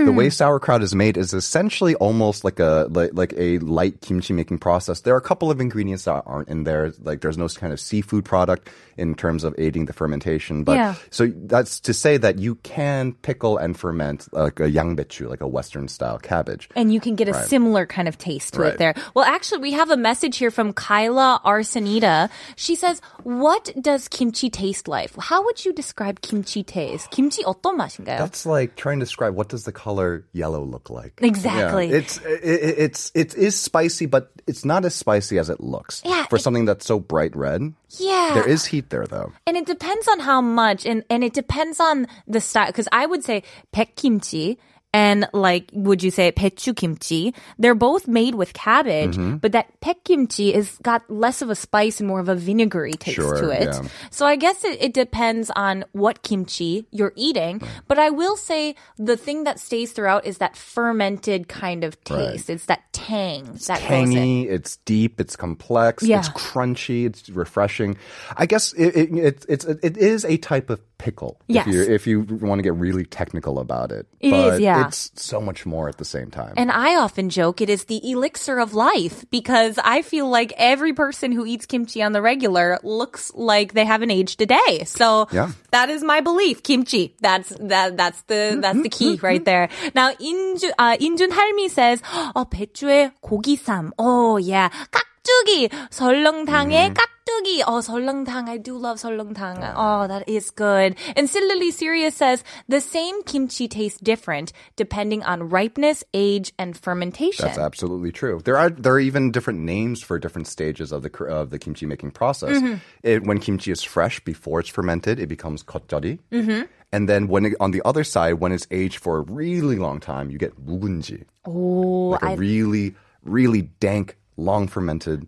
The 0.08 0.12
way 0.12 0.28
sauerkraut 0.30 0.82
is 0.82 0.94
made 0.94 1.16
is 1.16 1.32
essentially 1.32 1.94
almost 1.96 2.44
like 2.44 2.58
a 2.58 2.86
like, 2.90 3.10
like 3.14 3.32
a 3.36 3.58
light 3.60 4.00
kimchi 4.00 4.32
making 4.34 4.58
process. 4.58 5.00
There 5.00 5.14
are 5.14 5.18
a 5.18 5.22
couple 5.24 5.50
of 5.50 5.60
ingredients 5.60 6.04
that 6.04 6.22
aren't 6.26 6.48
in 6.48 6.64
there. 6.64 6.92
Like 7.02 7.20
there's 7.20 7.38
no 7.38 7.46
kind 7.48 7.72
of 7.72 7.78
seafood 7.80 8.24
product 8.24 8.68
in 8.96 9.14
terms 9.14 9.44
of 9.44 9.54
aiding 9.58 9.86
the 9.86 9.92
fermentation. 9.92 10.64
But 10.64 10.76
Yeah. 10.76 10.94
so 11.10 11.30
that's 11.46 11.78
to 11.80 11.94
say 11.94 12.16
that 12.18 12.38
you 12.38 12.56
can 12.62 13.12
pickle 13.22 13.56
and 13.58 13.76
ferment 13.78 14.26
like 14.32 14.58
a 14.60 14.70
yangbechu, 14.70 15.28
like 15.28 15.40
a 15.40 15.48
Western 15.48 15.88
style 15.88 16.18
cabbage. 16.18 16.68
and 16.74 16.92
you 16.92 17.00
can 17.00 17.14
get 17.14 17.28
a 17.28 17.34
similar 17.46 17.86
kind 17.86 18.08
of 18.08 18.18
taste 18.18 18.54
to 18.54 18.62
it 18.62 18.64
Right. 18.64 18.78
there. 18.78 18.94
Well, 19.14 19.24
actually, 19.24 19.60
we 19.62 19.72
have 19.72 19.90
a 19.90 19.96
message 19.96 20.38
here 20.38 20.50
from 20.50 20.72
Kyla 20.72 21.40
Arsenita. 21.44 22.28
She 22.56 22.74
says, 22.74 23.00
"What 23.22 23.70
does 23.80 24.08
kimchi 24.08 24.50
taste 24.50 24.86
like? 24.88 25.10
How 25.18 25.42
would 25.44 25.64
you 25.64 25.72
describe 25.72 26.20
kimchi 26.20 26.62
taste? 26.62 27.10
김치 27.10 27.42
어떤 27.44 27.76
맛인가요?" 27.76 28.18
That's 28.18 28.44
like 28.46 28.74
trying 28.76 28.98
to 29.00 29.04
describe 29.06 29.34
what 29.34 29.48
does 29.48 29.64
the 29.64 29.72
color 29.72 29.97
color 29.99 30.25
yellow 30.31 30.63
look 30.63 30.89
like? 30.89 31.19
Exactly. 31.21 31.89
Yeah, 31.89 31.97
it's 31.97 32.17
it, 32.19 32.41
it's 32.43 33.11
it 33.13 33.35
is 33.35 33.59
spicy, 33.59 34.05
but 34.05 34.31
it's 34.47 34.63
not 34.63 34.85
as 34.85 34.95
spicy 34.95 35.37
as 35.37 35.49
it 35.49 35.59
looks. 35.59 36.01
Yeah, 36.05 36.25
for 36.27 36.37
it, 36.37 36.41
something 36.41 36.65
that's 36.65 36.85
so 36.85 36.99
bright 36.99 37.35
red. 37.35 37.73
Yeah. 37.97 38.31
There 38.33 38.47
is 38.47 38.65
heat 38.65 38.89
there 38.89 39.05
though. 39.05 39.31
And 39.45 39.57
it 39.57 39.65
depends 39.65 40.07
on 40.07 40.19
how 40.19 40.41
much 40.41 40.85
and 40.85 41.03
and 41.09 41.23
it 41.23 41.33
depends 41.33 41.79
on 41.79 42.07
the 42.27 42.39
style 42.39 42.71
cuz 42.71 42.87
I 42.91 43.05
would 43.05 43.23
say 43.23 43.43
pek 43.71 43.95
kimchi 43.95 44.57
and 44.91 45.27
like, 45.33 45.69
would 45.71 46.01
you 46.01 46.09
say 46.09 46.31
pechu 46.31 46.75
kimchi? 46.75 47.35
They're 47.59 47.75
both 47.75 48.07
made 48.07 48.33
with 48.33 48.53
cabbage, 48.53 49.17
Mm-hmm. 49.17 49.37
but 49.37 49.51
that 49.51 49.79
pek 49.81 50.03
kimchi 50.03 50.51
is 50.53 50.77
got 50.81 51.07
less 51.11 51.43
of 51.43 51.51
a 51.51 51.55
spice 51.55 51.99
and 51.99 52.07
more 52.07 52.19
of 52.19 52.27
a 52.27 52.33
vinegary 52.33 52.93
taste 52.93 53.15
Sure, 53.15 53.39
to 53.39 53.49
it. 53.51 53.69
yeah. 53.69 53.87
So 54.09 54.25
I 54.25 54.35
guess 54.35 54.63
it, 54.63 54.81
it 54.81 54.93
depends 54.93 55.51
on 55.55 55.85
what 55.91 56.23
kimchi 56.23 56.87
you're 56.89 57.13
eating. 57.15 57.61
But 57.87 57.99
I 57.99 58.09
will 58.09 58.35
say 58.35 58.73
the 58.97 59.15
thing 59.15 59.43
that 59.43 59.59
stays 59.59 59.91
throughout 59.91 60.25
is 60.25 60.39
that 60.39 60.57
fermented 60.57 61.47
kind 61.47 61.83
of 61.83 62.03
taste. 62.03 62.49
It's 62.49 62.65
that 62.65 62.81
tang 62.91 63.45
It's 63.53 63.67
that. 63.67 63.79
Tangy, 63.81 64.47
it's 64.49 64.77
deep, 64.89 65.21
it's 65.21 65.35
complex, 65.35 66.01
Yeah. 66.03 66.17
it's 66.19 66.29
crunchy, 66.29 67.05
it's 67.05 67.29
refreshing. 67.29 67.95
I 68.35 68.47
guess 68.47 68.73
it, 68.73 68.95
it, 68.95 69.09
it's 69.13 69.45
it's 69.45 69.65
it 69.65 69.97
is 69.97 70.25
a 70.25 70.37
type 70.37 70.71
of 70.71 70.81
pickle. 70.98 71.40
Yes. 71.48 71.66
If 71.66 71.74
you 71.74 71.82
if 71.82 72.06
you 72.06 72.16
want 72.40 72.58
to 72.60 72.62
get 72.62 72.74
really 72.74 73.04
technical 73.04 73.58
about 73.58 73.92
it. 73.92 74.06
It 74.20 74.30
but 74.30 74.54
is, 74.54 74.60
yeah. 74.60 74.86
It's 74.86 75.10
so 75.16 75.40
much 75.40 75.66
more 75.66 75.88
at 75.88 75.98
the 75.98 76.04
same 76.04 76.30
time. 76.30 76.54
And 76.56 76.70
I 76.70 76.96
often 76.96 77.28
joke 77.30 77.60
it 77.60 77.68
is 77.68 77.84
the 77.84 78.00
elixir 78.10 78.58
of 78.58 78.72
life 78.74 79.24
because 79.30 79.78
I 79.82 80.02
feel 80.02 80.28
like 80.30 80.52
every 80.56 80.92
person 80.94 81.32
who 81.32 81.44
eats 81.44 81.66
kimchi 81.66 82.02
on 82.02 82.12
the 82.12 82.22
regular 82.22 82.78
looks 82.82 83.32
like 83.34 83.74
they 83.74 83.84
haven't 83.84 84.10
aged 84.10 84.40
a 84.40 84.46
day. 84.46 84.84
So 84.86 85.28
Yeah. 85.32 85.50
that 85.72 85.90
is 85.90 86.02
my 86.02 86.20
belief. 86.20 86.62
Kimchi. 86.62 87.14
That's 87.20 87.50
that 87.60 87.96
that's 87.96 88.22
the 88.30 88.58
that's 88.62 88.80
the 88.82 88.88
key 88.88 89.18
right 89.22 89.44
there. 89.44 89.68
Now 89.94 90.12
인준 90.16 90.72
uh, 90.78 90.96
인준 90.96 91.30
할미 91.30 91.68
says, 91.70 92.00
어 92.34 92.48
배추에 92.48 93.12
고기쌈. 93.22 93.92
Oh 93.98 94.36
yeah. 94.38 94.70
깍두기 94.90 95.68
설렁탕에 95.90 96.94
깍 96.94 97.08
두기. 97.28 97.62
Oh 97.66 97.80
설렁탕. 97.80 98.48
I 98.48 98.58
do 98.58 98.76
love 98.76 98.98
설렁탕. 98.98 99.74
Oh 99.76 100.06
that 100.06 100.28
is 100.28 100.50
good. 100.50 100.96
And 101.16 101.28
Silly 101.28 101.70
Serious 101.70 102.16
says 102.16 102.44
the 102.68 102.80
same 102.80 103.22
kimchi 103.24 103.68
tastes 103.68 103.98
different 104.00 104.52
depending 104.76 105.22
on 105.22 105.48
ripeness, 105.48 106.04
age, 106.12 106.52
and 106.58 106.76
fermentation. 106.76 107.46
That's 107.46 107.58
absolutely 107.58 108.12
true. 108.12 108.40
There 108.44 108.56
are 108.56 108.70
there 108.70 108.94
are 108.94 109.00
even 109.00 109.30
different 109.32 109.60
names 109.60 110.02
for 110.02 110.18
different 110.18 110.46
stages 110.46 110.92
of 110.92 111.02
the 111.02 111.10
kr- 111.10 111.26
of 111.26 111.50
the 111.50 111.58
kimchi 111.58 111.86
making 111.86 112.12
process. 112.12 112.56
Mm-hmm. 112.56 112.74
It, 113.02 113.24
when 113.24 113.38
kimchi 113.38 113.70
is 113.70 113.82
fresh 113.82 114.20
before 114.20 114.60
it's 114.60 114.68
fermented, 114.68 115.18
it 115.18 115.28
becomes 115.28 115.62
겉절이. 115.62 116.18
Mm-hmm. 116.32 116.62
And 116.92 117.08
then 117.08 117.26
when 117.26 117.46
it, 117.46 117.54
on 117.58 117.72
the 117.72 117.82
other 117.84 118.04
side, 118.04 118.34
when 118.34 118.52
it's 118.52 118.68
aged 118.70 118.98
for 118.98 119.18
a 119.18 119.22
really 119.22 119.76
long 119.76 119.98
time, 119.98 120.30
you 120.30 120.38
get 120.38 120.54
묵은지, 120.64 121.24
oh, 121.44 122.14
like 122.14 122.22
a 122.22 122.26
I 122.26 122.34
really 122.34 122.94
really 123.24 123.62
dank, 123.80 124.16
long 124.36 124.68
fermented. 124.68 125.26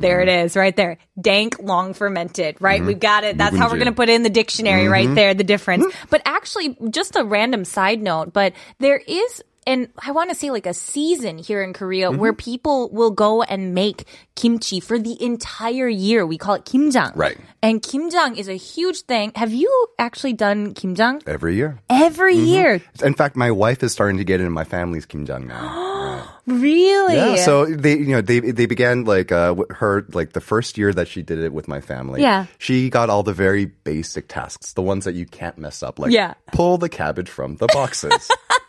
there 0.00 0.20
it 0.20 0.28
is, 0.28 0.56
right 0.56 0.74
there. 0.74 0.98
Dank, 1.20 1.58
long 1.60 1.94
fermented, 1.94 2.56
right? 2.60 2.78
Mm-hmm. 2.78 2.86
We've 2.86 3.00
got 3.00 3.24
it. 3.24 3.38
That's 3.38 3.56
how 3.56 3.66
we're 3.66 3.76
going 3.76 3.86
to 3.86 3.92
put 3.92 4.08
it 4.08 4.14
in 4.14 4.22
the 4.22 4.30
dictionary, 4.30 4.82
mm-hmm. 4.82 4.92
right 4.92 5.14
there, 5.14 5.34
the 5.34 5.44
difference. 5.44 5.86
Mm-hmm. 5.86 6.06
But 6.10 6.22
actually, 6.24 6.76
just 6.90 7.16
a 7.16 7.24
random 7.24 7.64
side 7.64 8.02
note, 8.02 8.32
but 8.32 8.52
there 8.78 8.98
is 8.98 9.42
and 9.66 9.88
I 9.98 10.12
want 10.12 10.30
to 10.30 10.34
say 10.36 10.50
like 10.50 10.66
a 10.66 10.74
season 10.74 11.38
here 11.38 11.62
in 11.62 11.72
Korea 11.72 12.10
where 12.10 12.32
people 12.32 12.90
will 12.90 13.10
go 13.10 13.42
and 13.42 13.74
make 13.74 14.06
kimchi 14.36 14.80
for 14.80 14.98
the 14.98 15.16
entire 15.22 15.88
year. 15.88 16.26
We 16.26 16.38
call 16.38 16.54
it 16.54 16.64
kimjang. 16.64 17.12
Right. 17.16 17.38
And 17.62 17.80
kimjang 17.82 18.36
is 18.36 18.48
a 18.48 18.54
huge 18.56 19.02
thing. 19.02 19.32
Have 19.36 19.52
you 19.52 19.70
actually 19.98 20.32
done 20.34 20.74
kimjang? 20.74 21.22
Every 21.26 21.54
year. 21.56 21.78
Every 21.88 22.34
year. 22.36 22.80
In 23.02 23.14
fact, 23.14 23.36
my 23.36 23.50
wife 23.50 23.82
is 23.82 23.92
starting 23.92 24.18
to 24.18 24.24
get 24.24 24.40
into 24.40 24.50
my 24.50 24.64
family's 24.64 25.06
kimjang 25.06 25.46
now. 25.46 26.30
Really? 26.46 27.16
Yeah, 27.16 27.36
so 27.36 27.64
they, 27.64 27.96
you 27.96 28.08
know, 28.12 28.20
they 28.20 28.38
they 28.40 28.66
began 28.66 29.04
like 29.04 29.32
uh, 29.32 29.54
her 29.70 30.04
like 30.12 30.34
the 30.34 30.42
first 30.42 30.76
year 30.76 30.92
that 30.92 31.08
she 31.08 31.22
did 31.22 31.38
it 31.38 31.54
with 31.54 31.68
my 31.68 31.80
family. 31.80 32.20
Yeah. 32.20 32.46
she 32.58 32.90
got 32.90 33.08
all 33.08 33.22
the 33.22 33.32
very 33.32 33.64
basic 33.64 34.28
tasks, 34.28 34.74
the 34.74 34.82
ones 34.82 35.06
that 35.06 35.14
you 35.14 35.24
can't 35.24 35.56
mess 35.56 35.82
up, 35.82 35.98
like 35.98 36.12
Yeah. 36.12 36.34
pull 36.52 36.76
the 36.76 36.90
cabbage 36.90 37.30
from 37.30 37.56
the 37.56 37.66
boxes. 37.72 38.30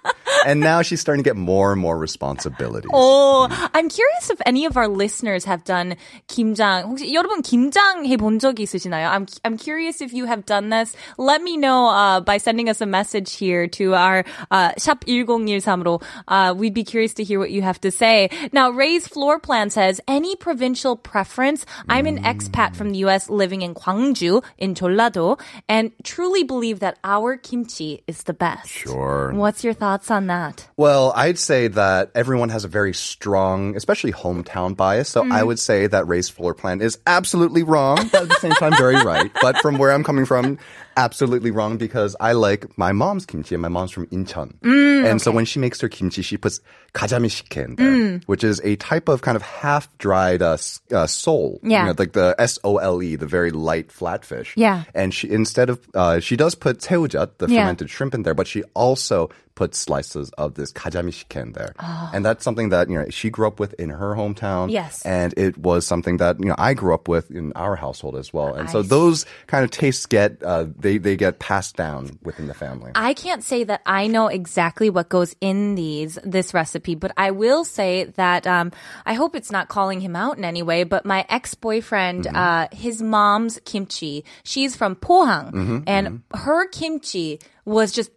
and 0.46 0.60
now 0.60 0.82
she's 0.82 1.00
starting 1.00 1.22
to 1.22 1.28
get 1.28 1.36
more 1.36 1.72
and 1.72 1.80
more 1.80 1.98
responsibilities. 1.98 2.90
Oh, 2.92 3.48
I'm 3.74 3.88
curious 3.88 4.30
if 4.30 4.40
any 4.46 4.64
of 4.66 4.76
our 4.76 4.88
listeners 4.88 5.44
have 5.44 5.64
done 5.64 5.96
김장. 6.28 6.84
혹시 6.84 7.12
여러분 7.14 7.42
김장 7.42 8.06
해본 8.06 8.38
적 8.40 8.58
있으시나요? 8.58 9.08
I'm 9.08 9.26
I'm 9.44 9.56
curious 9.56 10.00
if 10.00 10.12
you 10.12 10.26
have 10.26 10.46
done 10.46 10.70
this. 10.70 10.96
Let 11.18 11.42
me 11.42 11.56
know 11.56 11.88
uh, 11.88 12.20
by 12.20 12.38
sending 12.38 12.68
us 12.68 12.80
a 12.80 12.86
message 12.86 13.34
here 13.34 13.66
to 13.80 13.94
our 13.94 14.24
uh, 14.50 14.72
샵 14.78 15.04
1013으로. 15.06 16.02
Uh, 16.28 16.54
we'd 16.56 16.74
be 16.74 16.84
curious 16.84 17.14
to 17.14 17.24
hear 17.24 17.38
what 17.38 17.50
you 17.50 17.62
have 17.62 17.80
to 17.80 17.90
say. 17.90 18.30
Now, 18.52 18.70
Ray's 18.70 19.06
floor 19.06 19.38
plan 19.38 19.70
says 19.70 20.00
any 20.08 20.36
provincial 20.36 20.96
preference. 20.96 21.66
I'm 21.88 22.06
an 22.06 22.22
expat 22.22 22.76
from 22.76 22.90
the 22.90 22.98
U.S. 23.06 23.28
living 23.28 23.62
in 23.62 23.74
Gwangju 23.74 24.42
in 24.58 24.74
Jeollado, 24.74 25.38
and 25.68 25.92
truly 26.02 26.42
believe 26.44 26.80
that 26.80 26.98
our 27.04 27.36
kimchi 27.36 28.02
is 28.06 28.24
the 28.24 28.34
best. 28.34 28.68
Sure. 28.68 29.32
What's 29.34 29.64
your 29.64 29.74
thoughts 29.74 30.10
on 30.10 30.26
that? 30.26 30.33
Well, 30.77 31.13
I'd 31.15 31.39
say 31.39 31.67
that 31.69 32.11
everyone 32.15 32.49
has 32.49 32.65
a 32.65 32.67
very 32.67 32.93
strong, 32.93 33.75
especially 33.75 34.11
hometown 34.11 34.75
bias. 34.75 35.09
So 35.09 35.21
I 35.21 35.25
mm-hmm. 35.25 35.47
would 35.47 35.59
say 35.59 35.87
that 35.87 36.07
Ray's 36.07 36.29
floor 36.29 36.53
plan 36.53 36.81
is 36.81 36.99
absolutely 37.07 37.63
wrong, 37.63 38.09
but 38.11 38.21
at 38.23 38.29
the 38.29 38.35
same 38.35 38.51
time, 38.53 38.75
very 38.77 39.01
right. 39.03 39.31
But 39.41 39.57
from 39.57 39.77
where 39.77 39.91
I'm 39.91 40.03
coming 40.03 40.25
from, 40.25 40.59
absolutely 40.97 41.51
wrong 41.51 41.77
because 41.77 42.15
I 42.19 42.33
like 42.33 42.77
my 42.77 42.91
mom's 42.91 43.25
kimchi 43.25 43.55
and 43.55 43.61
my 43.61 43.67
mom's 43.67 43.91
from 43.91 44.07
Incheon. 44.07 44.53
Mm, 44.59 44.97
and 44.97 45.07
okay. 45.07 45.17
so 45.19 45.31
when 45.31 45.45
she 45.45 45.59
makes 45.59 45.81
her 45.81 45.89
kimchi, 45.89 46.21
she 46.21 46.37
puts 46.37 46.59
kajamishiken 46.93 47.65
in 47.65 47.75
there, 47.75 47.87
mm. 47.87 48.23
which 48.25 48.43
is 48.43 48.61
a 48.63 48.75
type 48.77 49.09
of 49.09 49.21
kind 49.21 49.35
of 49.35 49.41
half 49.41 49.95
dried 49.97 50.41
uh, 50.41 50.57
uh, 50.91 51.07
sole. 51.07 51.59
Yeah. 51.63 51.81
You 51.81 51.85
know, 51.87 51.95
like 51.97 52.13
the 52.13 52.35
S 52.39 52.57
O 52.63 52.77
L 52.77 53.03
E, 53.03 53.15
the 53.15 53.27
very 53.27 53.51
light 53.51 53.89
flatfish. 53.89 54.53
Yeah. 54.55 54.83
And 54.93 55.13
she, 55.13 55.29
instead 55.29 55.69
of, 55.69 55.85
uh, 55.93 56.19
she 56.19 56.35
does 56.35 56.55
put 56.55 56.79
teujat, 56.79 57.37
the 57.37 57.47
yeah. 57.47 57.61
fermented 57.61 57.89
shrimp 57.89 58.13
in 58.13 58.23
there, 58.23 58.33
but 58.33 58.47
she 58.47 58.63
also 58.73 59.29
put 59.55 59.73
slices 59.73 60.29
of 60.31 60.55
this 60.55 60.73
kajamishiken 60.73 61.41
in 61.41 61.51
there. 61.53 61.73
Oh. 61.79 62.11
And 62.13 62.25
that's 62.25 62.43
something 62.43 62.69
that, 62.69 62.89
you 62.89 62.99
know, 62.99 63.09
she 63.09 63.29
grew 63.29 63.47
up 63.47 63.57
with 63.57 63.73
in 63.75 63.89
her 63.89 64.13
hometown. 64.13 64.69
Yes. 64.69 65.01
And 65.05 65.33
it 65.37 65.57
was 65.57 65.87
something 65.87 66.17
that, 66.17 66.39
you 66.39 66.47
know, 66.47 66.55
I 66.57 66.73
grew 66.73 66.93
up 66.93 67.07
with 67.07 67.31
in 67.31 67.53
our 67.53 67.77
household 67.77 68.17
as 68.17 68.33
well. 68.33 68.53
And 68.53 68.67
I 68.67 68.71
so 68.71 68.81
see. 68.81 68.89
those 68.89 69.25
kind 69.47 69.63
of 69.63 69.71
tastes 69.71 70.05
get, 70.07 70.43
uh, 70.43 70.65
they, 70.85 70.99
they 70.99 71.15
get 71.15 71.39
passed 71.39 71.75
down 71.75 72.19
within 72.21 72.45
the 72.45 72.53
family. 72.53 72.91
I 72.93 73.15
can't 73.15 73.43
say 73.43 73.63
that 73.63 73.81
I 73.87 74.05
know 74.05 74.27
exactly 74.27 74.91
what 74.91 75.09
goes 75.09 75.35
in 75.41 75.73
these 75.73 76.19
this 76.23 76.53
recipe, 76.53 76.93
but 76.93 77.11
I 77.17 77.31
will 77.31 77.65
say 77.65 78.05
that 78.15 78.45
um, 78.45 78.71
I 79.03 79.15
hope 79.15 79.35
it's 79.35 79.51
not 79.51 79.67
calling 79.67 79.99
him 79.99 80.15
out 80.15 80.37
in 80.37 80.45
any 80.45 80.61
way. 80.61 80.83
But 80.83 81.03
my 81.03 81.25
ex 81.27 81.55
boyfriend, 81.55 82.27
uh, 82.27 82.67
his 82.71 83.01
mom's 83.01 83.59
kimchi, 83.65 84.25
she's 84.43 84.75
from 84.75 84.95
Pohang, 84.95 85.83
and 85.87 86.21
her 86.33 86.67
kimchi 86.67 87.39
was 87.65 87.91
just. 87.91 88.11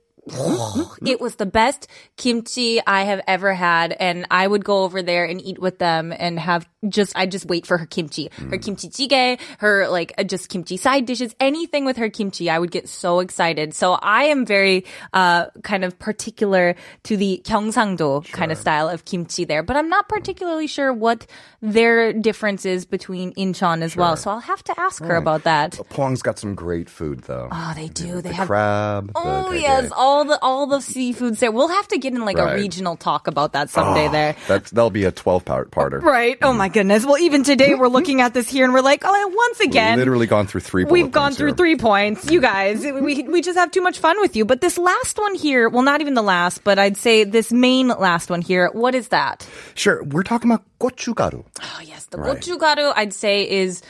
It 1.05 1.21
was 1.21 1.37
the 1.37 1.47
best 1.47 1.89
kimchi 2.17 2.81
I 2.87 3.03
have 3.05 3.21
ever 3.27 3.55
had, 3.55 3.93
and 3.93 4.27
I 4.31 4.47
would 4.47 4.65
go 4.65 4.85
over 4.85 5.03
there 5.03 5.25
and 5.25 5.41
eat 5.41 5.59
with 5.59 5.79
them 5.79 6.13
and 6.17 6.39
have 6.39 6.69
just 6.89 7.17
I 7.17 7.27
just 7.27 7.47
wait 7.47 7.67
for 7.67 7.79
her 7.79 7.87
kimchi, 7.87 8.31
her 8.51 8.59
kimchi 8.59 8.89
jjigae, 8.89 9.41
her 9.59 9.89
like 9.89 10.13
uh, 10.19 10.25
just 10.25 10.49
kimchi 10.49 10.77
side 10.77 11.07
dishes, 11.07 11.35
anything 11.41 11.85
with 11.85 11.97
her 11.97 12.09
kimchi. 12.09 12.51
I 12.51 12.59
would 12.59 12.71
get 12.71 12.89
so 12.89 13.21
excited. 13.21 13.75
So 13.75 13.93
I 13.95 14.25
am 14.25 14.47
very 14.47 14.85
uh, 15.13 15.47
kind 15.63 15.85
of 15.85 15.99
particular 15.99 16.77
to 17.05 17.17
the 17.17 17.41
gyeongsangdo 17.45 18.31
kind 18.33 18.53
of 18.53 18.59
style 18.59 18.89
of 18.89 19.05
kimchi 19.05 19.45
there, 19.45 19.63
but 19.63 19.77
I'm 19.77 19.89
not 19.89 20.09
particularly 20.09 20.67
sure 20.67 20.93
what 20.93 21.27
their 21.61 22.13
difference 22.13 22.65
is 22.65 22.87
between 22.87 23.33
Incheon 23.35 23.83
as 23.83 23.97
well. 23.97 24.17
So 24.17 24.31
I'll 24.31 24.41
have 24.41 24.63
to 24.65 24.81
ask 24.81 25.03
her 25.05 25.17
about 25.17 25.45
that. 25.45 25.73
Pohang's 25.91 26.23
got 26.23 26.39
some 26.39 26.55
great 26.55 26.89
food 26.89 27.21
though. 27.23 27.49
Oh, 27.51 27.73
they 27.75 27.89
do. 27.89 28.17
They 28.21 28.31
the 28.31 28.35
have 28.35 28.47
crab. 28.47 29.13
Oh 29.15 29.51
the- 29.51 29.61
yes, 29.61 29.89
the- 29.89 29.95
all 30.19 30.25
the 30.25 30.39
all 30.43 30.67
the 30.67 30.79
seafoods 30.79 31.39
there. 31.39 31.53
We'll 31.53 31.69
have 31.69 31.87
to 31.89 31.99
get 31.99 32.13
in 32.13 32.25
like 32.25 32.39
a 32.39 32.55
regional 32.55 32.97
talk 32.97 33.27
about 33.29 33.53
that 33.53 33.71
someday 33.71 34.09
Oh, 34.09 34.13
there. 34.13 34.37
That's, 34.49 34.71
that'll 34.71 34.91
be 34.91 35.05
a 35.05 35.13
12 35.13 35.45
part 35.45 35.71
parter. 35.71 36.03
Right. 36.03 36.37
Oh 36.43 36.53
my 36.53 36.69
goodness. 36.69 37.05
Well, 37.07 37.19
even 37.19 37.45
today 37.45 37.75
we're 37.75 37.89
looking 37.89 38.21
at 38.21 38.35
this 38.35 38.49
here 38.49 38.65
and 38.65 38.75
we're 38.75 38.81
like, 38.81 39.03
oh, 39.05 39.29
once 39.35 39.61
again, 39.61 39.97
Literally 39.99 40.27
gone 40.27 40.47
through 40.47 40.63
three 40.63 40.85
we've 40.85 41.11
gone 41.11 41.33
through 41.33 41.49
here. 41.51 41.57
three 41.57 41.77
points. 41.77 42.31
You 42.31 42.41
guys, 42.41 42.83
we 42.83 43.23
we 43.23 43.41
just 43.43 43.57
have 43.59 43.71
too 43.71 43.81
much 43.83 43.99
fun 44.01 44.21
with 44.21 44.35
you. 44.35 44.45
But 44.45 44.61
this 44.61 44.77
last 44.79 45.19
one 45.19 45.35
here, 45.37 45.69
well, 45.69 45.83
not 45.83 46.01
even 46.01 46.15
the 46.15 46.23
last, 46.23 46.65
but 46.65 46.79
I'd 46.79 46.97
say 46.97 47.25
this 47.25 47.53
main 47.53 47.89
last 47.89 48.29
one 48.31 48.43
here. 48.43 48.71
What 48.73 48.95
is 48.95 49.09
that? 49.09 49.47
Sure. 49.75 50.03
We're 50.03 50.23
talking 50.25 50.51
about 50.51 50.65
gochugaru. 50.81 51.45
Oh 51.63 51.81
yes, 51.85 52.07
the 52.07 52.19
Right. 52.19 52.37
gochugaru. 52.39 52.93
I'd 52.97 53.13
say 53.13 53.49
is. 53.49 53.83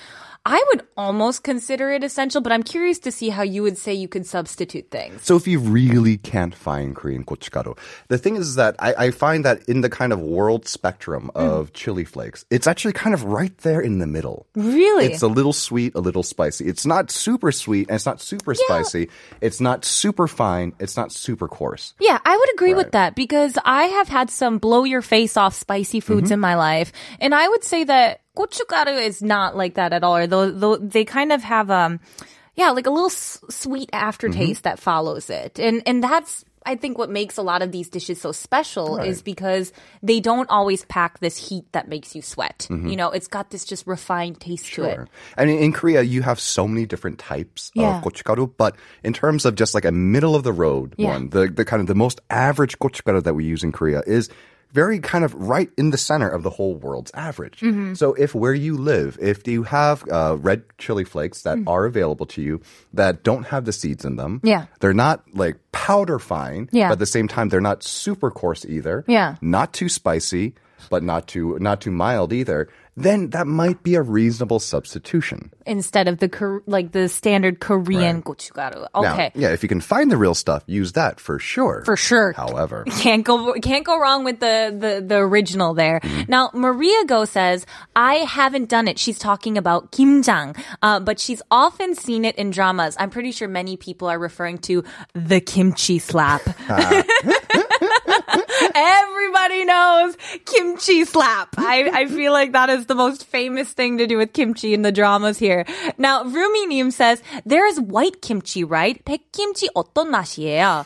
I 0.51 0.65
would 0.71 0.83
almost 0.97 1.43
consider 1.45 1.91
it 1.93 2.03
essential, 2.03 2.41
but 2.41 2.53
I'm 2.53 2.63
curious 2.63 2.99
to 3.01 3.13
see 3.13 3.29
how 3.29 3.43
you 3.43 3.63
would 3.63 3.77
say 3.77 3.93
you 3.93 4.09
could 4.09 4.25
substitute 4.27 4.91
things. 4.91 5.21
So 5.23 5.37
if 5.37 5.47
you 5.47 5.59
really 5.61 6.17
can't 6.17 6.55
find 6.55 6.97
Korean 6.97 7.23
gochugaru, 7.25 7.77
the 8.09 8.17
thing 8.17 8.37
is 8.37 8.55
that 8.55 8.75
I, 8.79 8.95
I 9.07 9.11
find 9.11 9.45
that 9.45 9.69
in 9.69 9.83
the 9.83 9.91
kind 9.91 10.11
of 10.13 10.21
world 10.21 10.67
spectrum 10.67 11.31
Mm. 11.35 11.41
of 11.51 11.73
chili 11.75 12.05
flakes, 12.05 12.47
it's 12.51 12.67
actually 12.67 12.95
kind 12.95 13.13
of 13.13 13.25
right 13.25 13.57
there 13.59 13.81
in 13.81 13.99
the 13.99 14.07
middle. 14.07 14.47
Really? 14.57 15.05
It's 15.07 15.21
a 15.23 15.29
little 15.29 15.53
sweet, 15.53 15.95
a 15.95 16.01
little 16.01 16.23
spicy. 16.23 16.65
It's 16.67 16.87
not 16.87 17.11
super 17.11 17.53
sweet 17.53 17.89
and 17.89 17.97
it's 17.97 18.07
not 18.07 18.21
super 18.23 18.55
spicy. 18.55 19.11
It's 19.43 19.61
not 19.61 19.85
super 19.85 20.27
fine. 20.27 20.73
It's 20.79 20.97
not 20.97 21.13
super 21.13 21.47
coarse. 21.49 21.93
Yeah, 22.01 22.19
I 22.25 22.35
would 22.37 22.51
agree 22.55 22.73
with 22.75 22.93
that 22.93 23.15
because 23.15 23.59
I 23.65 23.85
have 23.99 24.09
had 24.09 24.31
some 24.31 24.57
blow 24.59 24.85
your 24.85 25.03
face 25.03 25.37
off 25.37 25.55
spicy 25.55 26.01
foods 26.01 26.29
Mm-hmm. 26.29 26.35
in 26.35 26.41
my 26.41 26.55
life. 26.57 26.91
And 27.21 27.35
I 27.35 27.47
would 27.49 27.65
say 27.65 27.85
that 27.85 28.21
gochugaru 28.39 28.97
is 29.03 29.21
not 29.23 29.57
like 29.57 29.75
that 29.75 29.93
at 29.93 30.03
all. 30.05 30.17
Or 30.17 30.27
though, 30.27 30.77
they 30.77 31.05
kind 31.05 31.33
of 31.33 31.43
have 31.43 31.71
um 31.71 32.01
yeah, 32.55 32.71
like 32.71 32.87
a 32.87 32.91
little 32.91 33.11
s- 33.11 33.39
sweet 33.51 33.89
aftertaste 33.93 34.63
Mm-hmm. 34.63 34.69
that 34.69 34.79
follows 34.79 35.31
it. 35.31 35.59
And 35.59 35.83
and 35.87 36.03
that's 36.03 36.45
I 36.67 36.75
think 36.77 36.99
what 36.99 37.09
makes 37.09 37.39
a 37.39 37.43
lot 37.43 37.63
of 37.63 37.71
these 37.73 37.89
dishes 37.89 38.21
so 38.21 38.31
special 38.33 38.99
is 38.99 39.23
because 39.23 39.73
they 40.03 40.21
don't 40.21 40.51
always 40.51 40.85
pack 40.85 41.19
this 41.21 41.37
heat 41.49 41.65
that 41.73 41.89
makes 41.89 42.15
you 42.15 42.21
sweat. 42.21 42.67
You 42.69 42.97
know, 42.97 43.09
it's 43.11 43.29
got 43.29 43.49
this 43.49 43.65
just 43.65 43.87
refined 43.87 44.39
taste 44.41 44.67
to 44.75 44.83
it. 44.85 44.99
Mm-hmm. 44.99 45.05
Sure. 45.05 45.09
And 45.39 45.49
in, 45.49 45.59
in 45.59 45.73
Korea, 45.73 46.03
you 46.03 46.21
have 46.23 46.39
so 46.39 46.69
many 46.69 46.85
different 46.85 47.19
types 47.21 47.71
Yeah. 47.75 47.97
of 47.99 48.05
gochugaru, 48.05 48.53
but 48.59 48.77
in 49.03 49.15
terms 49.15 49.47
of 49.47 49.55
just 49.55 49.73
like 49.73 49.87
a 49.87 49.93
middle 49.93 50.35
of 50.35 50.43
the 50.43 50.53
road 50.53 50.95
Yeah. 50.99 51.11
one, 51.15 51.31
the, 51.31 51.47
the 51.49 51.65
kind 51.65 51.81
of 51.81 51.87
the 51.87 51.95
most 51.95 52.21
average 52.29 52.79
gochugaru 52.79 53.23
that 53.23 53.35
we 53.35 53.45
use 53.47 53.63
in 53.65 53.73
Korea 53.73 54.03
is 54.07 54.29
very 54.73 54.99
kind 54.99 55.25
of 55.25 55.35
right 55.35 55.71
in 55.79 55.91
the 55.91 55.99
center 55.99 56.29
of 56.29 56.43
the 56.43 56.51
whole 56.51 56.75
world's 56.77 57.11
average. 57.15 57.61
Mm-hmm. 57.61 57.95
So 57.95 58.15
if 58.15 58.35
where 58.35 58.53
you 58.55 58.77
live, 58.77 59.19
if 59.21 59.47
you 59.49 59.63
have 59.65 60.05
uh, 60.11 60.37
red 60.39 60.63
chili 60.79 61.05
flakes 61.05 61.43
that 61.43 61.59
are 61.67 61.87
available 61.87 62.27
to 62.27 62.43
you 62.43 62.61
that 62.93 63.23
don't 63.23 63.45
have 63.47 63.65
the 63.65 63.73
seeds 63.73 64.05
in 64.05 64.17
them. 64.17 64.41
Yeah. 64.45 64.67
they're 64.81 64.93
not 64.95 65.25
like 65.35 65.57
powder 65.73 66.19
fine, 66.19 66.69
Yeah. 66.73 66.89
but 66.89 66.93
at 66.95 66.99
the 66.99 67.07
same 67.07 67.29
time 67.29 67.49
they're 67.49 67.61
not 67.61 67.83
super 67.83 68.31
coarse 68.31 68.65
either, 68.67 69.05
Yeah. 69.09 69.37
not 69.41 69.73
too 69.73 69.89
spicy, 69.89 70.55
but 70.91 71.03
not 71.03 71.27
too 71.27 71.59
not 71.61 71.81
too 71.81 71.91
mild 71.91 72.33
either. 72.33 72.69
Then 73.03 73.31
that 73.31 73.47
might 73.47 73.83
be 73.83 73.95
a 73.95 74.03
reasonable 74.03 74.59
substitution. 74.59 75.51
Instead 75.67 76.09
of 76.09 76.19
the 76.19 76.61
like 76.67 76.93
the 76.93 77.09
standard 77.09 77.61
Korean 77.61 78.23
gochugaru. 78.23 78.87
Now, 78.95 79.13
Okay. 79.15 79.31
yeah, 79.35 79.51
if 79.53 79.63
you 79.63 79.69
can 79.69 79.81
find 79.81 80.11
the 80.11 80.17
real 80.17 80.35
stuff, 80.35 80.63
use 80.67 80.93
that 80.93 81.21
for 81.21 81.39
sure. 81.39 81.83
For 81.85 81.97
sure. 81.97 82.33
However, 82.33 82.85
Can't 82.99 83.25
go 83.25 83.53
can't 83.61 83.85
go 83.85 83.99
wrong 84.01 84.25
with 84.25 84.41
the 84.41 84.75
the, 84.77 85.05
the 85.07 85.17
original 85.17 85.75
there. 85.75 86.01
Mm-hmm. 86.01 86.31
Now 86.31 86.51
Maria 86.55 87.05
Go 87.05 87.25
says 87.25 87.67
I 87.95 88.15
haven't 88.27 88.69
done 88.69 88.89
it. 88.89 88.99
She's 88.99 89.19
talking 89.19 89.57
about 89.59 89.93
kimjang, 89.93 90.59
uh, 90.83 91.01
but 91.01 91.21
she's 91.21 91.43
often 91.51 91.95
seen 91.95 92.25
it 92.25 92.37
in 92.37 92.51
dramas. 92.51 92.97
I'm 92.99 93.11
pretty 93.11 93.33
sure 93.33 93.47
many 93.49 93.77
people 93.77 94.09
are 94.09 94.19
referring 94.19 94.59
to 94.69 94.83
the 95.15 95.41
kimchi 95.41 95.99
slap. 95.99 96.43
Everybody 99.18 99.66
knows 99.66 100.18
kimchi 100.46 101.06
slap. 101.06 101.56
I, 101.58 101.90
I 101.94 102.06
feel 102.08 102.32
like 102.32 102.52
that 102.54 102.70
is 102.70 102.86
the 102.86 102.96
most 102.96 103.26
famous 103.26 103.72
thing 103.72 103.98
to 103.98 104.06
do 104.06 104.18
with 104.18 104.34
kimchi 104.34 104.74
in 104.74 104.84
the 104.84 104.92
dramas 104.92 105.40
here. 105.40 105.66
Now, 105.98 106.24
Rumi 106.24 106.68
Neem 106.68 106.92
says, 106.92 107.22
there 107.46 107.66
is 107.66 107.80
white 107.80 108.22
kimchi, 108.22 108.64
right? 108.64 109.04
백김치 109.04 109.70
어떤 109.76 110.10
맛이에요? 110.10 110.86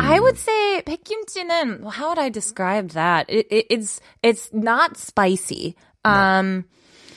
I 0.00 0.20
would 0.20 0.38
say 0.38 0.82
백김치는, 0.82 1.80
well, 1.80 1.90
how 1.90 2.10
would 2.10 2.18
I 2.18 2.28
describe 2.28 2.90
that? 2.90 3.26
It, 3.28 3.46
it, 3.50 3.66
it's, 3.70 4.00
it's 4.22 4.50
not 4.52 4.96
spicy. 4.96 5.76
Um, 6.04 6.64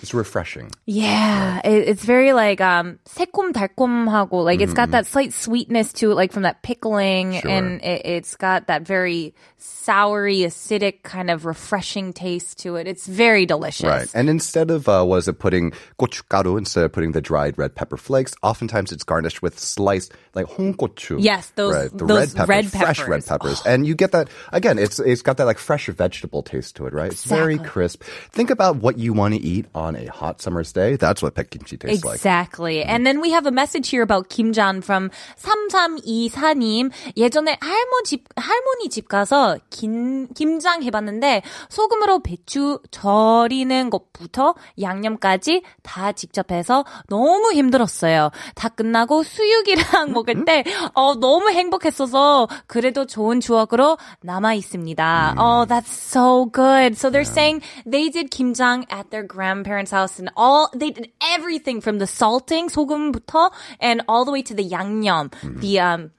it's 0.01 0.13
refreshing. 0.13 0.69
yeah, 0.85 1.61
it, 1.63 1.87
it's 1.87 2.03
very 2.03 2.33
like 2.33 2.59
um 2.59 2.99
새콤달콤하고 3.07 4.43
like 4.43 4.59
it's 4.59 4.73
got 4.73 4.91
that 4.91 5.05
slight 5.07 5.31
sweetness 5.33 5.93
to 5.93 6.11
it, 6.11 6.15
like 6.15 6.31
from 6.31 6.43
that 6.43 6.61
pickling, 6.61 7.39
Sure. 7.39 7.49
and 7.51 7.81
it, 7.81 8.01
it's 8.05 8.35
got 8.35 8.67
that 8.67 8.83
very 8.83 9.33
soury, 9.59 10.43
acidic 10.43 11.03
kind 11.03 11.29
of 11.31 11.45
refreshing 11.45 12.11
taste 12.11 12.59
to 12.59 12.75
it. 12.75 12.87
It's 12.87 13.07
very 13.07 13.45
delicious. 13.45 13.87
Right. 13.87 14.11
And 14.13 14.29
instead 14.29 14.71
of, 14.71 14.87
uh, 14.89 15.03
was 15.07 15.27
it 15.27 15.39
putting 15.39 15.71
gochugaru, 15.99 16.57
instead 16.57 16.83
of 16.83 16.91
putting 16.91 17.13
the 17.13 17.21
dried 17.21 17.57
red 17.57 17.73
pepper 17.75 17.95
flakes, 17.95 18.33
oftentimes 18.43 18.91
it's 18.91 19.03
garnished 19.03 19.41
with 19.41 19.57
sliced, 19.59 20.11
like 20.35 20.47
hongochu. 20.47 21.17
Yes, 21.23 21.51
those- 21.55 21.73
right, 21.75 21.91
the 21.97 22.05
those 22.05 22.35
red 22.35 22.35
peppers, 22.35 22.49
red 22.49 22.65
fresh 22.71 22.97
peppers. 22.99 23.09
red 23.09 23.25
peppers. 23.25 23.61
And 23.65 23.87
you 23.87 23.95
get 23.95 24.11
that, 24.11 24.27
again, 24.51 24.77
it's 24.79 24.99
it's 24.99 25.21
got 25.21 25.37
that 25.37 25.45
like 25.45 25.59
fresh 25.59 25.87
vegetable 25.87 26.43
taste 26.43 26.75
to 26.77 26.85
it, 26.85 26.93
right? 26.93 27.11
It's 27.11 27.23
very 27.23 27.55
Exactly. 27.55 27.69
crisp. 27.71 28.03
Think 28.31 28.49
about 28.51 28.77
what 28.83 28.97
you 28.99 29.13
want 29.13 29.33
to 29.35 29.39
eat 29.39 29.67
on 29.73 29.86
on 29.88 29.96
a 29.96 30.06
hot 30.06 30.40
summer's 30.42 30.72
day. 30.72 30.96
That's 30.96 31.22
what 31.22 31.34
백김치 31.34 31.80
tastes 31.80 32.04
like. 32.04 32.16
Exactly. 32.20 32.84
And 32.84 33.06
then 33.06 33.20
we 33.20 33.32
have 33.32 33.46
a 33.46 33.50
message 33.50 33.88
here 33.88 34.02
about 34.02 34.28
김장 34.28 34.84
from 34.84 35.10
3324님. 35.40 36.90
예전에 37.16 37.56
할머 37.60 38.02
집, 38.04 38.24
할머니 38.36 38.88
집 38.90 39.08
가서 39.08 39.58
김, 39.70 40.28
김장 40.34 40.82
해봤는데 40.82 41.42
소금으로 41.70 42.20
배추 42.20 42.80
절이는 42.90 43.90
것부터 43.90 44.54
양념까지 44.80 45.62
다 45.82 46.12
직접 46.12 46.52
해서 46.52 46.84
너무 47.08 47.52
힘들었어요. 47.52 48.30
다 48.54 48.68
끝나고 48.68 49.22
수육이랑 49.22 50.12
먹을 50.12 50.44
때, 50.44 50.64
어, 50.94 51.14
너무 51.14 51.50
행복했어서 51.50 52.48
그래도 52.66 53.06
좋은 53.06 53.40
추억으로 53.40 53.96
남아 54.20 54.54
있습니다. 54.54 55.34
Oh, 55.38 55.66
that's 55.66 55.90
so 55.90 56.46
good. 56.52 56.96
So 56.96 57.10
they're 57.10 57.22
saying 57.22 57.62
they 57.88 58.10
did 58.10 58.30
김장 58.30 58.84
at 58.90 59.10
their 59.10 59.26
grandparents' 59.26 59.77
house 59.91 60.19
and 60.19 60.31
all, 60.35 60.69
they 60.73 60.89
did 60.89 61.11
everything 61.21 61.81
from 61.81 61.99
the 61.99 62.07
salting, 62.07 62.69
소금부터, 62.69 63.51
and 63.79 64.01
all 64.07 64.25
the 64.25 64.31
way 64.31 64.41
to 64.41 64.53
the 64.53 64.63
양념, 64.63 65.31
the, 65.61 65.79
um, 65.79 66.11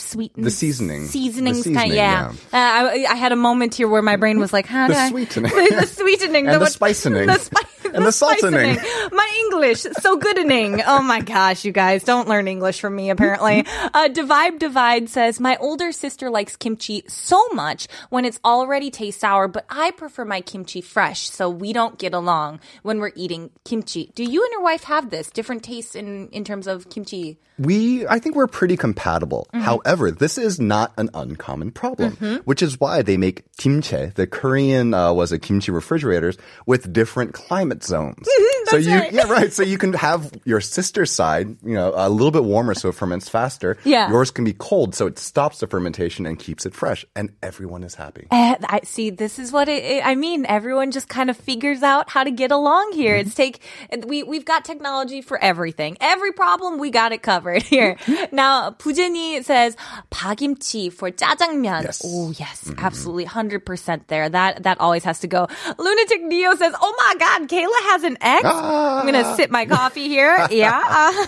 sweet 0.00 0.32
The 0.36 0.50
seasoning. 0.50 1.06
seasonings 1.06 1.64
The 1.64 1.74
kind 1.74 1.90
seasoning, 1.90 1.96
yeah, 1.96 2.30
Uh, 2.52 2.56
I, 2.56 3.06
I 3.10 3.14
had 3.16 3.32
a 3.32 3.36
moment 3.36 3.74
here 3.74 3.88
where 3.88 4.02
my 4.02 4.16
brain 4.16 4.38
was 4.40 4.52
like 4.52 4.66
how 4.66 4.88
The 4.88 4.94
do 4.94 4.98
I 5.00 5.08
sweetening. 5.10 5.52
the 5.80 5.86
sweetening 5.86 6.46
And 6.46 6.56
the 6.56 6.60
what- 6.60 6.72
spicening. 6.78 7.26
the, 7.26 7.38
spi- 7.38 7.90
And 7.94 8.04
the 8.04 8.10
saltening. 8.12 8.76
my 9.12 9.32
English 9.44 9.80
so 9.80 10.18
goodening 10.18 10.82
oh 10.86 11.00
my 11.02 11.20
gosh 11.20 11.64
you 11.64 11.72
guys 11.72 12.04
don't 12.04 12.28
learn 12.28 12.46
English 12.46 12.80
from 12.80 12.94
me 12.94 13.08
apparently 13.10 13.64
uh, 13.94 14.08
Divide 14.08 14.58
Divide 14.58 15.08
says 15.08 15.40
my 15.40 15.56
older 15.56 15.90
sister 15.92 16.28
likes 16.28 16.54
kimchi 16.56 17.02
so 17.08 17.40
much 17.54 17.88
when 18.10 18.24
it's 18.26 18.38
already 18.44 18.90
taste 18.90 19.20
sour 19.20 19.48
but 19.48 19.64
I 19.70 19.90
prefer 19.92 20.24
my 20.26 20.42
kimchi 20.42 20.82
fresh 20.82 21.30
so 21.30 21.48
we 21.48 21.72
don't 21.72 21.98
get 21.98 22.12
along 22.12 22.60
when 22.82 23.00
we're 23.00 23.12
eating 23.16 23.50
kimchi 23.64 24.12
do 24.14 24.22
you 24.22 24.42
and 24.44 24.52
your 24.52 24.62
wife 24.62 24.84
have 24.84 25.08
this 25.10 25.30
different 25.30 25.62
tastes 25.62 25.94
in 25.94 26.28
in 26.28 26.44
terms 26.44 26.66
of 26.66 26.90
kimchi 26.90 27.38
We, 27.58 28.06
I 28.06 28.18
think 28.20 28.36
we're 28.36 28.46
pretty 28.60 28.76
compatible. 28.76 29.42
Mm-hmm. 29.52 29.64
However, 29.64 29.87
this 29.96 30.38
is 30.38 30.60
not 30.60 30.92
an 30.98 31.10
uncommon 31.14 31.70
problem, 31.70 32.12
which 32.44 32.62
is 32.62 32.78
why 32.78 33.02
they 33.02 33.16
make 33.16 33.44
kimchi, 33.56 34.06
the 34.14 34.26
Korean, 34.26 34.94
uh, 34.94 35.12
was 35.12 35.32
it 35.32 35.40
kimchi 35.40 35.72
refrigerators 35.72 36.36
with 36.66 36.92
different 36.92 37.34
climate 37.34 37.82
zones. 37.84 38.28
so 38.66 38.76
you, 38.76 38.94
right. 38.94 39.12
yeah, 39.12 39.30
right. 39.30 39.52
So 39.52 39.62
you 39.62 39.78
can 39.78 39.92
have 39.94 40.32
your 40.44 40.60
sister's 40.60 41.10
side, 41.10 41.56
you 41.62 41.74
know, 41.74 41.92
a 41.94 42.08
little 42.08 42.30
bit 42.30 42.44
warmer 42.44 42.74
so 42.74 42.90
it 42.90 42.94
ferments 42.94 43.28
faster. 43.28 43.78
Yeah. 43.84 44.10
Yours 44.10 44.30
can 44.30 44.44
be 44.44 44.52
cold 44.52 44.94
so 44.94 45.06
it 45.06 45.18
stops 45.18 45.60
the 45.60 45.66
fermentation 45.66 46.26
and 46.26 46.38
keeps 46.38 46.66
it 46.66 46.74
fresh. 46.74 47.04
And 47.16 47.30
everyone 47.42 47.82
is 47.82 47.94
happy. 47.94 48.26
Eh, 48.30 48.56
I 48.64 48.80
see. 48.84 49.10
This 49.10 49.38
is 49.38 49.52
what 49.52 49.68
it, 49.68 50.04
I 50.04 50.14
mean. 50.14 50.46
Everyone 50.46 50.90
just 50.90 51.08
kind 51.08 51.30
of 51.30 51.36
figures 51.36 51.82
out 51.82 52.10
how 52.10 52.24
to 52.24 52.30
get 52.30 52.50
along 52.50 52.92
here. 52.92 53.16
It's 53.16 53.34
take 53.34 53.60
we 54.06 54.22
we've 54.22 54.44
got 54.44 54.64
technology 54.64 55.22
for 55.22 55.38
everything. 55.38 55.96
Every 56.00 56.32
problem 56.32 56.78
we 56.78 56.90
got 56.90 57.12
it 57.12 57.22
covered 57.22 57.62
here. 57.74 57.96
now, 58.32 58.70
Pujeni 58.70 59.44
says 59.44 59.76
박imchi 60.10 60.92
for 60.92 61.10
jjajangmyeon. 61.10 61.84
Yes. 61.84 62.02
Oh 62.04 62.30
yes, 62.30 62.64
mm-hmm. 62.64 62.84
absolutely, 62.84 63.24
hundred 63.24 63.64
percent 63.64 64.08
there. 64.08 64.28
That 64.28 64.62
that 64.62 64.80
always 64.80 65.04
has 65.04 65.20
to 65.20 65.26
go. 65.26 65.48
Lunatic 65.78 66.22
Neo 66.22 66.54
says, 66.54 66.74
"Oh 66.80 66.94
my 66.96 67.14
God, 67.18 67.48
Kayla 67.48 67.80
has 67.92 68.04
an 68.04 68.18
ex." 68.20 68.42
Ah. 68.44 69.00
I'm 69.00 69.06
gonna 69.06 69.36
sip 69.36 69.50
my 69.50 69.66
coffee 69.66 70.08
here. 70.08 70.36
yeah, 70.50 70.72
uh, 70.74 71.26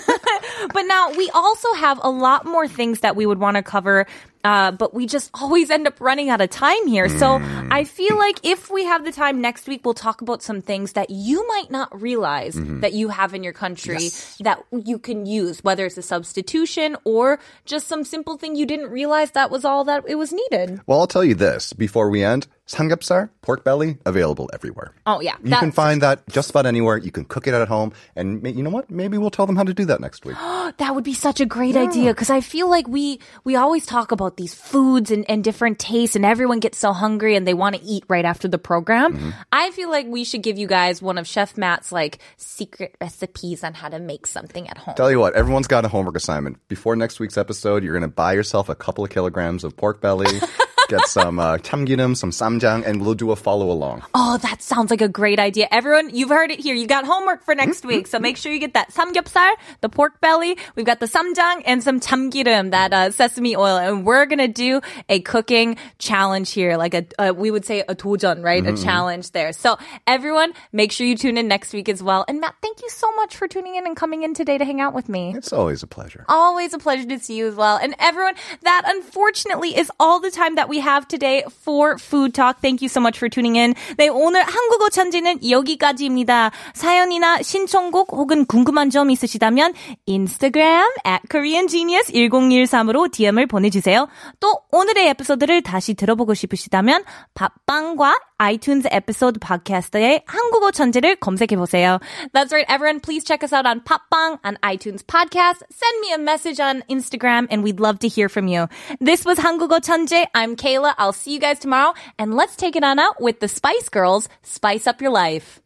but 0.72 0.82
now 0.82 1.12
we 1.12 1.30
also 1.30 1.72
have 1.74 2.00
a 2.02 2.10
lot 2.10 2.46
more 2.46 2.66
things 2.68 3.00
that 3.00 3.16
we 3.16 3.26
would 3.26 3.38
want 3.38 3.56
to 3.56 3.62
cover 3.62 4.06
uh, 4.42 4.70
but 4.72 4.94
we 4.94 5.06
just 5.06 5.30
always 5.34 5.70
end 5.70 5.86
up 5.86 6.00
running 6.00 6.30
out 6.30 6.40
of 6.40 6.50
time 6.50 6.86
here. 6.86 7.08
So 7.08 7.38
I 7.70 7.84
feel 7.84 8.16
like 8.16 8.40
if 8.42 8.70
we 8.70 8.84
have 8.84 9.04
the 9.04 9.12
time 9.12 9.40
next 9.40 9.68
week, 9.68 9.82
we'll 9.84 9.94
talk 9.94 10.22
about 10.22 10.42
some 10.42 10.62
things 10.62 10.94
that 10.94 11.10
you 11.10 11.46
might 11.48 11.70
not 11.70 12.00
realize 12.00 12.54
that 12.80 12.92
you 12.92 13.08
have 13.08 13.34
in 13.34 13.44
your 13.44 13.52
country 13.52 14.10
that 14.40 14.64
you 14.72 14.98
can 14.98 15.26
use, 15.26 15.62
whether 15.62 15.84
it's 15.86 15.98
a 15.98 16.02
substitution 16.02 16.96
or 17.04 17.38
just 17.66 17.86
some 17.86 18.04
simple 18.04 18.36
thing 18.38 18.56
you 18.56 18.66
didn't 18.66 18.90
realize 18.90 19.32
that 19.32 19.50
was 19.50 19.64
all 19.64 19.84
that 19.84 20.04
it 20.08 20.14
was 20.16 20.32
needed. 20.32 20.80
Well, 20.86 21.00
I'll 21.00 21.06
tell 21.06 21.24
you 21.24 21.34
this 21.34 21.72
before 21.72 22.08
we 22.08 22.24
end. 22.24 22.46
Samgyeopsal, 22.70 23.30
pork 23.42 23.64
belly, 23.64 23.98
available 24.06 24.48
everywhere. 24.52 24.94
Oh, 25.04 25.20
yeah. 25.20 25.34
You 25.42 25.56
can 25.56 25.72
find 25.72 26.02
that 26.02 26.28
just 26.28 26.50
about 26.50 26.66
anywhere. 26.66 26.98
You 26.98 27.10
can 27.10 27.24
cook 27.24 27.48
it 27.48 27.54
at 27.54 27.66
home. 27.66 27.92
And 28.14 28.46
you 28.46 28.62
know 28.62 28.70
what? 28.70 28.88
Maybe 28.90 29.18
we'll 29.18 29.30
tell 29.30 29.44
them 29.46 29.56
how 29.56 29.64
to 29.64 29.74
do 29.74 29.84
that 29.86 30.00
next 30.00 30.24
week. 30.24 30.36
That 30.78 30.94
would 30.94 31.02
be 31.04 31.14
such 31.14 31.40
a 31.40 31.46
great 31.46 31.76
idea 31.76 32.12
because 32.12 32.30
I 32.30 32.40
feel 32.40 32.70
like 32.70 32.86
we 32.86 33.18
we 33.42 33.56
always 33.56 33.84
talk 33.86 34.12
about 34.12 34.36
these 34.36 34.54
foods 34.54 35.10
and, 35.10 35.28
and 35.28 35.42
different 35.42 35.80
tastes 35.80 36.14
and 36.14 36.24
everyone 36.24 36.60
gets 36.60 36.78
so 36.78 36.92
hungry 36.92 37.34
and 37.34 37.44
they 37.46 37.54
want 37.54 37.74
to 37.74 37.82
eat 37.82 38.04
right 38.08 38.24
after 38.24 38.46
the 38.46 38.56
program. 38.58 39.16
Mm-hmm. 39.16 39.30
I 39.50 39.72
feel 39.72 39.90
like 39.90 40.06
we 40.06 40.22
should 40.22 40.42
give 40.42 40.58
you 40.58 40.68
guys 40.68 41.02
one 41.02 41.18
of 41.18 41.26
Chef 41.26 41.56
Matt's 41.56 41.90
like 41.90 42.20
secret 42.36 42.94
recipes 43.00 43.64
on 43.64 43.74
how 43.74 43.88
to 43.88 43.98
make 43.98 44.26
something 44.26 44.68
at 44.68 44.78
home. 44.78 44.94
Tell 44.94 45.10
you 45.10 45.18
what, 45.18 45.34
everyone's 45.34 45.66
got 45.66 45.84
a 45.84 45.88
homework 45.88 46.16
assignment. 46.16 46.56
Before 46.68 46.94
next 46.94 47.18
week's 47.18 47.36
episode, 47.36 47.82
you're 47.82 47.94
going 47.94 48.08
to 48.08 48.14
buy 48.14 48.32
yourself 48.34 48.68
a 48.68 48.76
couple 48.76 49.02
of 49.02 49.10
kilograms 49.10 49.64
of 49.64 49.76
pork 49.76 50.00
belly, 50.00 50.40
get 50.90 51.06
some 51.06 51.38
uh, 51.38 51.56
some 51.58 52.30
samjang, 52.30 52.84
and 52.84 53.00
we'll 53.00 53.14
do 53.14 53.30
a 53.30 53.36
follow 53.36 53.70
along. 53.70 54.02
Oh, 54.14 54.38
that 54.38 54.62
sounds 54.62 54.90
like 54.90 55.00
a 55.00 55.08
great 55.08 55.38
idea. 55.38 55.68
Everyone, 55.70 56.14
you've 56.14 56.28
heard 56.28 56.50
it 56.50 56.60
here. 56.60 56.74
You 56.74 56.86
got 56.86 57.04
homework 57.04 57.44
for 57.44 57.54
next 57.54 57.84
week. 57.84 58.06
So 58.06 58.18
make 58.18 58.36
sure 58.36 58.52
you 58.52 58.58
get 58.58 58.74
that 58.74 58.90
samgyeopsal, 58.90 59.54
the 59.80 59.88
pork 59.88 60.20
belly. 60.20 60.58
We've 60.74 60.86
got 60.86 61.00
the 61.00 61.06
samjang 61.06 61.62
and 61.64 61.82
some 61.82 62.00
chamgirim, 62.00 62.72
that 62.72 62.92
uh, 62.92 63.10
sesame 63.10 63.56
oil. 63.56 63.76
And 63.76 64.04
we're 64.04 64.26
going 64.26 64.38
to 64.38 64.48
do 64.48 64.80
a 65.08 65.20
cooking 65.20 65.76
challenge 65.98 66.50
here. 66.50 66.76
Like 66.76 66.94
a, 66.94 67.06
uh, 67.18 67.32
we 67.32 67.50
would 67.50 67.64
say 67.64 67.80
a 67.80 67.94
도전, 67.94 68.42
right? 68.42 68.66
A 68.66 68.76
challenge 68.76 69.30
there. 69.30 69.52
So 69.52 69.78
everyone, 70.06 70.52
make 70.72 70.92
sure 70.92 71.06
you 71.06 71.16
tune 71.16 71.38
in 71.38 71.48
next 71.48 71.72
week 71.72 71.88
as 71.88 72.02
well. 72.02 72.24
And 72.28 72.40
Matt, 72.40 72.56
thank 72.60 72.82
you 72.82 72.90
so 72.90 73.10
much 73.16 73.36
for 73.36 73.46
tuning 73.48 73.76
in 73.76 73.86
and 73.86 73.96
coming 73.96 74.22
in 74.22 74.34
today 74.34 74.58
to 74.58 74.64
hang 74.64 74.80
out 74.80 74.94
with 74.94 75.08
me. 75.08 75.34
It's 75.36 75.52
always 75.52 75.82
a 75.82 75.86
pleasure. 75.86 76.24
Always 76.28 76.74
a 76.74 76.78
pleasure 76.78 77.06
to 77.08 77.18
see 77.18 77.36
you 77.36 77.46
as 77.48 77.54
well. 77.54 77.76
And 77.76 77.94
everyone, 77.98 78.34
that 78.62 78.82
unfortunately 78.86 79.76
is 79.76 79.90
all 80.00 80.20
the 80.20 80.30
time 80.30 80.56
that 80.56 80.68
we 80.68 80.79
have 80.80 81.06
today 81.08 81.44
for 81.48 81.96
Food 81.98 82.34
Talk. 82.34 82.60
Thank 82.60 82.82
you 82.82 82.88
so 82.88 83.00
much 83.00 83.18
for 83.18 83.28
tuning 83.28 83.56
in. 83.56 83.74
네, 83.96 84.08
오늘 84.08 84.42
한국어 84.42 84.88
천재는 84.88 85.48
여기까지입니다. 85.48 86.50
사연이나 86.74 87.42
신청곡 87.42 88.12
혹은 88.12 88.44
궁금한 88.46 88.90
점 88.90 89.10
있으시다면 89.10 89.74
인스타그램 90.06 90.88
at 91.06 91.22
koreangenius1013으로 91.28 93.10
DM을 93.10 93.46
보내주세요. 93.46 94.08
또 94.40 94.60
오늘의 94.72 95.08
에피소드를 95.08 95.62
다시 95.62 95.94
들어보고 95.94 96.34
싶으시다면 96.34 97.04
팟빵과 97.34 98.18
iTunes 98.40 98.86
episode 98.90 99.38
팟캐스트의 99.38 100.22
한국어 100.26 100.70
천재를 100.70 101.16
검색해 101.16 101.56
보세요. 101.56 102.00
That's 102.32 102.52
right, 102.52 102.66
everyone. 102.68 103.00
Please 103.00 103.22
check 103.22 103.44
us 103.44 103.52
out 103.52 103.66
on 103.66 103.80
팟빵, 103.80 104.38
on 104.42 104.58
iTunes 104.64 105.04
podcast. 105.04 105.62
Send 105.70 106.00
me 106.00 106.12
a 106.14 106.18
message 106.18 106.58
on 106.58 106.82
Instagram, 106.88 107.46
and 107.50 107.62
we'd 107.62 107.80
love 107.80 108.00
to 108.00 108.08
hear 108.08 108.28
from 108.28 108.48
you. 108.48 108.68
This 109.00 109.24
was 109.24 109.38
한국어 109.38 109.80
천재. 109.80 110.26
I'm 110.34 110.56
Kayla. 110.56 110.94
I'll 110.98 111.12
see 111.12 111.34
you 111.34 111.40
guys 111.40 111.58
tomorrow, 111.58 111.94
and 112.18 112.34
let's 112.34 112.56
take 112.56 112.76
it 112.76 112.82
on 112.82 112.98
out 112.98 113.20
with 113.20 113.40
the 113.40 113.48
Spice 113.48 113.88
Girls. 113.88 114.28
Spice 114.42 114.86
up 114.86 115.00
your 115.00 115.12
life. 115.12 115.60